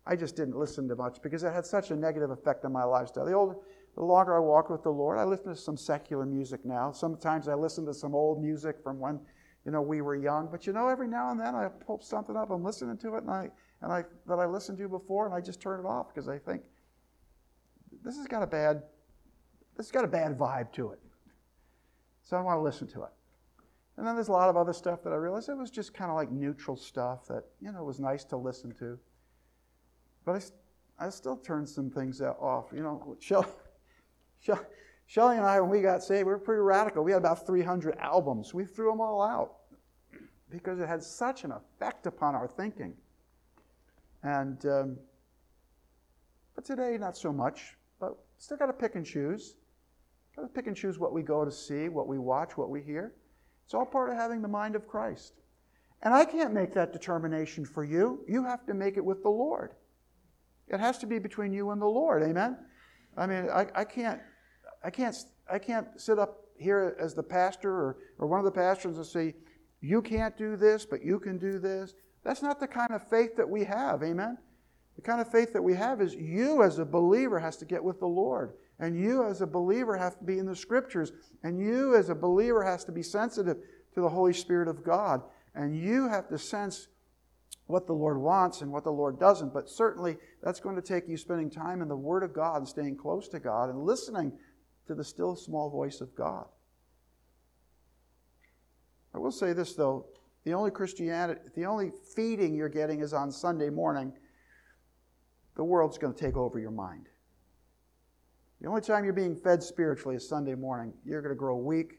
I 0.08 0.16
just 0.16 0.36
didn't 0.36 0.56
listen 0.56 0.88
to 0.88 0.96
much 0.96 1.20
because 1.20 1.44
it 1.44 1.52
had 1.52 1.66
such 1.66 1.90
a 1.90 1.96
negative 1.96 2.30
effect 2.30 2.64
on 2.64 2.72
my 2.72 2.82
lifestyle. 2.82 3.26
The 3.26 3.34
older, 3.34 3.56
the 3.94 4.02
longer 4.02 4.34
I 4.34 4.40
walk 4.40 4.70
with 4.70 4.82
the 4.82 4.90
Lord, 4.90 5.18
I 5.18 5.24
listen 5.24 5.48
to 5.48 5.56
some 5.56 5.76
secular 5.76 6.24
music 6.24 6.64
now. 6.64 6.90
Sometimes 6.92 7.46
I 7.46 7.54
listen 7.54 7.84
to 7.84 7.92
some 7.92 8.14
old 8.14 8.42
music 8.42 8.76
from 8.82 8.98
when, 8.98 9.20
you 9.66 9.70
know, 9.70 9.82
we 9.82 10.00
were 10.00 10.16
young. 10.16 10.48
But 10.50 10.66
you 10.66 10.72
know, 10.72 10.88
every 10.88 11.08
now 11.08 11.30
and 11.30 11.38
then 11.38 11.54
I 11.54 11.68
pull 11.68 12.00
something 12.00 12.36
up, 12.36 12.50
I'm 12.50 12.64
listening 12.64 12.96
to 12.96 13.16
it, 13.16 13.24
and 13.24 13.30
I 13.30 13.50
and 13.82 13.92
I 13.92 14.04
that 14.26 14.38
I 14.38 14.46
listened 14.46 14.78
to 14.78 14.88
before, 14.88 15.26
and 15.26 15.34
I 15.34 15.42
just 15.42 15.60
turn 15.60 15.78
it 15.78 15.86
off 15.86 16.08
because 16.08 16.26
I 16.26 16.38
think 16.38 16.62
this 18.02 18.16
has 18.16 18.26
got 18.26 18.42
a 18.42 18.46
bad 18.46 18.82
this 19.76 19.86
has 19.86 19.92
got 19.92 20.04
a 20.04 20.08
bad 20.08 20.38
vibe 20.38 20.72
to 20.72 20.92
it. 20.92 21.00
So 22.22 22.36
I 22.36 22.38
don't 22.38 22.46
want 22.46 22.58
to 22.58 22.62
listen 22.62 22.86
to 22.88 23.02
it. 23.02 23.10
And 23.98 24.06
then 24.06 24.14
there's 24.14 24.28
a 24.28 24.32
lot 24.32 24.48
of 24.48 24.56
other 24.56 24.72
stuff 24.72 25.02
that 25.02 25.12
I 25.12 25.16
realized 25.16 25.50
it 25.50 25.56
was 25.56 25.70
just 25.70 25.92
kind 25.92 26.10
of 26.10 26.16
like 26.16 26.30
neutral 26.30 26.76
stuff 26.76 27.26
that, 27.26 27.44
you 27.60 27.72
know, 27.72 27.82
was 27.82 28.00
nice 28.00 28.24
to 28.24 28.36
listen 28.36 28.72
to. 28.76 28.98
But 30.28 30.44
I, 31.00 31.06
I 31.06 31.08
still 31.08 31.38
turned 31.38 31.66
some 31.66 31.88
things 31.88 32.20
off. 32.20 32.66
You 32.70 32.82
know, 32.82 33.16
Shelly, 33.18 33.46
Shelly 35.06 35.38
and 35.38 35.46
I, 35.46 35.58
when 35.58 35.70
we 35.70 35.80
got 35.80 36.02
saved, 36.02 36.26
we 36.26 36.32
were 36.32 36.38
pretty 36.38 36.60
radical. 36.60 37.02
We 37.02 37.12
had 37.12 37.18
about 37.18 37.46
300 37.46 37.96
albums. 37.96 38.52
We 38.52 38.66
threw 38.66 38.90
them 38.90 39.00
all 39.00 39.22
out 39.22 39.54
because 40.50 40.80
it 40.80 40.86
had 40.86 41.02
such 41.02 41.44
an 41.44 41.52
effect 41.52 42.06
upon 42.06 42.34
our 42.34 42.46
thinking. 42.46 42.92
And 44.22 44.62
um, 44.66 44.98
but 46.54 46.66
today, 46.66 46.98
not 47.00 47.16
so 47.16 47.32
much. 47.32 47.78
But 47.98 48.18
still 48.36 48.58
got 48.58 48.66
to 48.66 48.74
pick 48.74 48.96
and 48.96 49.06
choose. 49.06 49.54
Got 50.36 50.42
to 50.42 50.48
pick 50.48 50.66
and 50.66 50.76
choose 50.76 50.98
what 50.98 51.14
we 51.14 51.22
go 51.22 51.42
to 51.42 51.50
see, 51.50 51.88
what 51.88 52.06
we 52.06 52.18
watch, 52.18 52.58
what 52.58 52.68
we 52.68 52.82
hear. 52.82 53.14
It's 53.64 53.72
all 53.72 53.86
part 53.86 54.10
of 54.10 54.16
having 54.16 54.42
the 54.42 54.48
mind 54.48 54.76
of 54.76 54.86
Christ. 54.86 55.40
And 56.02 56.12
I 56.12 56.26
can't 56.26 56.52
make 56.52 56.74
that 56.74 56.92
determination 56.92 57.64
for 57.64 57.82
you. 57.82 58.22
You 58.28 58.44
have 58.44 58.66
to 58.66 58.74
make 58.74 58.98
it 58.98 59.04
with 59.04 59.22
the 59.22 59.30
Lord. 59.30 59.72
It 60.70 60.80
has 60.80 60.98
to 60.98 61.06
be 61.06 61.18
between 61.18 61.52
you 61.52 61.70
and 61.70 61.80
the 61.80 61.86
Lord. 61.86 62.22
Amen. 62.22 62.58
I 63.16 63.26
mean, 63.26 63.48
I, 63.50 63.66
I 63.74 63.84
can't, 63.84 64.20
I 64.84 64.90
can't, 64.90 65.16
I 65.50 65.58
can't 65.58 65.88
sit 65.96 66.18
up 66.18 66.44
here 66.58 66.96
as 67.00 67.14
the 67.14 67.22
pastor 67.22 67.70
or, 67.70 67.96
or 68.18 68.26
one 68.26 68.38
of 68.38 68.44
the 68.44 68.50
pastors 68.50 68.96
and 68.96 69.06
say, 69.06 69.34
you 69.80 70.02
can't 70.02 70.36
do 70.36 70.56
this, 70.56 70.84
but 70.84 71.04
you 71.04 71.18
can 71.20 71.38
do 71.38 71.58
this. 71.58 71.94
That's 72.24 72.42
not 72.42 72.60
the 72.60 72.66
kind 72.66 72.90
of 72.90 73.08
faith 73.08 73.36
that 73.36 73.48
we 73.48 73.64
have. 73.64 74.02
Amen. 74.02 74.38
The 74.96 75.02
kind 75.02 75.20
of 75.20 75.30
faith 75.30 75.52
that 75.52 75.62
we 75.62 75.74
have 75.74 76.00
is 76.00 76.14
you 76.14 76.62
as 76.62 76.80
a 76.80 76.84
believer 76.84 77.38
has 77.38 77.56
to 77.58 77.64
get 77.64 77.82
with 77.82 78.00
the 78.00 78.06
Lord. 78.06 78.54
And 78.80 78.98
you 78.98 79.24
as 79.24 79.40
a 79.40 79.46
believer 79.46 79.96
have 79.96 80.18
to 80.18 80.24
be 80.24 80.38
in 80.38 80.46
the 80.46 80.56
scriptures. 80.56 81.12
And 81.44 81.60
you 81.60 81.94
as 81.94 82.08
a 82.10 82.14
believer 82.14 82.64
has 82.64 82.84
to 82.84 82.92
be 82.92 83.02
sensitive 83.02 83.58
to 83.94 84.00
the 84.00 84.08
Holy 84.08 84.32
Spirit 84.32 84.68
of 84.68 84.84
God. 84.84 85.22
And 85.54 85.76
you 85.76 86.08
have 86.08 86.28
to 86.28 86.38
sense 86.38 86.88
what 87.68 87.86
the 87.86 87.92
Lord 87.92 88.18
wants 88.18 88.62
and 88.62 88.72
what 88.72 88.82
the 88.82 88.90
Lord 88.90 89.20
doesn't. 89.20 89.54
But 89.54 89.70
certainly, 89.70 90.16
that's 90.42 90.58
going 90.58 90.74
to 90.74 90.82
take 90.82 91.06
you 91.06 91.16
spending 91.16 91.50
time 91.50 91.80
in 91.80 91.88
the 91.88 91.96
Word 91.96 92.24
of 92.24 92.32
God 92.32 92.56
and 92.56 92.68
staying 92.68 92.96
close 92.96 93.28
to 93.28 93.38
God 93.38 93.68
and 93.68 93.84
listening 93.84 94.32
to 94.86 94.94
the 94.94 95.04
still 95.04 95.36
small 95.36 95.70
voice 95.70 96.00
of 96.00 96.14
God. 96.16 96.46
I 99.14 99.18
will 99.18 99.30
say 99.30 99.52
this, 99.52 99.74
though 99.74 100.06
the 100.44 100.54
only 100.54 100.70
Christianity, 100.70 101.40
the 101.54 101.66
only 101.66 101.92
feeding 102.16 102.54
you're 102.54 102.70
getting 102.70 103.00
is 103.00 103.12
on 103.12 103.30
Sunday 103.30 103.68
morning. 103.68 104.12
The 105.56 105.64
world's 105.64 105.98
going 105.98 106.14
to 106.14 106.18
take 106.18 106.36
over 106.36 106.58
your 106.58 106.70
mind. 106.70 107.06
The 108.62 108.68
only 108.68 108.80
time 108.80 109.04
you're 109.04 109.12
being 109.12 109.36
fed 109.36 109.62
spiritually 109.62 110.16
is 110.16 110.26
Sunday 110.26 110.54
morning. 110.54 110.94
You're 111.04 111.20
going 111.20 111.34
to 111.34 111.38
grow 111.38 111.56
weak, 111.56 111.98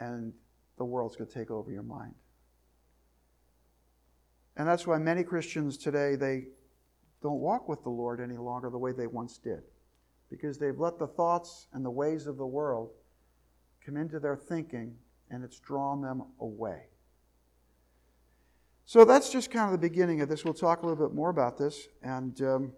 and 0.00 0.32
the 0.78 0.84
world's 0.84 1.14
going 1.14 1.28
to 1.28 1.34
take 1.34 1.50
over 1.50 1.70
your 1.70 1.82
mind. 1.82 2.14
And 4.56 4.66
that's 4.66 4.86
why 4.86 4.98
many 4.98 5.22
Christians 5.22 5.76
today, 5.76 6.16
they 6.16 6.46
don't 7.22 7.40
walk 7.40 7.68
with 7.68 7.82
the 7.82 7.90
Lord 7.90 8.20
any 8.20 8.36
longer 8.36 8.70
the 8.70 8.78
way 8.78 8.92
they 8.92 9.06
once 9.06 9.38
did. 9.38 9.62
Because 10.30 10.58
they've 10.58 10.78
let 10.78 10.98
the 10.98 11.06
thoughts 11.06 11.66
and 11.72 11.84
the 11.84 11.90
ways 11.90 12.26
of 12.26 12.36
the 12.36 12.46
world 12.46 12.90
come 13.84 13.96
into 13.96 14.18
their 14.18 14.36
thinking 14.36 14.94
and 15.30 15.44
it's 15.44 15.60
drawn 15.60 16.00
them 16.00 16.22
away. 16.40 16.84
So 18.86 19.04
that's 19.04 19.30
just 19.30 19.50
kind 19.50 19.66
of 19.66 19.72
the 19.72 19.88
beginning 19.88 20.20
of 20.20 20.28
this. 20.28 20.44
We'll 20.44 20.54
talk 20.54 20.82
a 20.82 20.86
little 20.86 21.08
bit 21.08 21.14
more 21.14 21.30
about 21.30 21.58
this. 21.58 21.88
And, 22.02 22.40
um, 22.42 22.72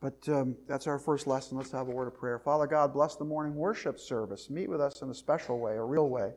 but 0.00 0.16
um, 0.28 0.56
that's 0.66 0.86
our 0.86 0.98
first 0.98 1.26
lesson. 1.26 1.58
Let's 1.58 1.70
have 1.72 1.88
a 1.88 1.90
word 1.90 2.08
of 2.08 2.14
prayer. 2.14 2.38
Father 2.38 2.66
God, 2.66 2.92
bless 2.92 3.16
the 3.16 3.24
morning 3.24 3.54
worship 3.54 4.00
service. 4.00 4.50
Meet 4.50 4.68
with 4.68 4.80
us 4.80 5.02
in 5.02 5.10
a 5.10 5.14
special 5.14 5.60
way, 5.60 5.76
a 5.76 5.82
real 5.82 6.08
way 6.08 6.32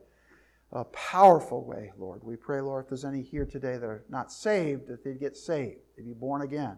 a 0.72 0.84
powerful 0.84 1.64
way, 1.64 1.92
Lord. 1.96 2.22
We 2.22 2.36
pray, 2.36 2.60
Lord, 2.60 2.84
if 2.84 2.90
there's 2.90 3.04
any 3.04 3.22
here 3.22 3.46
today 3.46 3.76
that 3.76 3.86
are 3.86 4.04
not 4.08 4.32
saved, 4.32 4.88
that 4.88 5.04
they'd 5.04 5.20
get 5.20 5.36
saved, 5.36 5.78
they'd 5.96 6.06
be 6.06 6.12
born 6.12 6.42
again. 6.42 6.76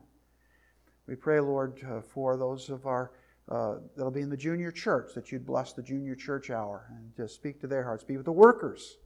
We 1.06 1.14
pray, 1.14 1.40
Lord, 1.40 1.80
uh, 1.88 2.02
for 2.02 2.36
those 2.36 2.68
of 2.68 2.86
our 2.86 3.12
uh, 3.48 3.76
that'll 3.96 4.10
be 4.10 4.20
in 4.20 4.28
the 4.28 4.36
junior 4.36 4.70
church, 4.70 5.14
that 5.14 5.32
you'd 5.32 5.46
bless 5.46 5.72
the 5.72 5.82
junior 5.82 6.14
church 6.14 6.50
hour 6.50 6.86
and 6.90 7.16
to 7.16 7.26
speak 7.26 7.60
to 7.60 7.66
their 7.66 7.82
hearts. 7.82 8.04
Be 8.04 8.18
with 8.18 8.26
the 8.26 8.32
workers, 8.32 8.98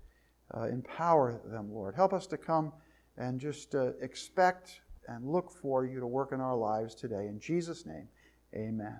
uh, 0.52 0.64
empower 0.64 1.40
them, 1.44 1.72
Lord. 1.72 1.94
Help 1.94 2.12
us 2.12 2.26
to 2.28 2.36
come 2.36 2.72
and 3.16 3.38
just 3.38 3.74
uh, 3.76 3.92
expect 4.00 4.80
and 5.06 5.24
look 5.24 5.50
for 5.50 5.86
you 5.86 6.00
to 6.00 6.06
work 6.06 6.32
in 6.32 6.40
our 6.40 6.56
lives 6.56 6.94
today. 6.94 7.28
In 7.28 7.38
Jesus' 7.38 7.86
name, 7.86 8.08
amen. 8.54 8.98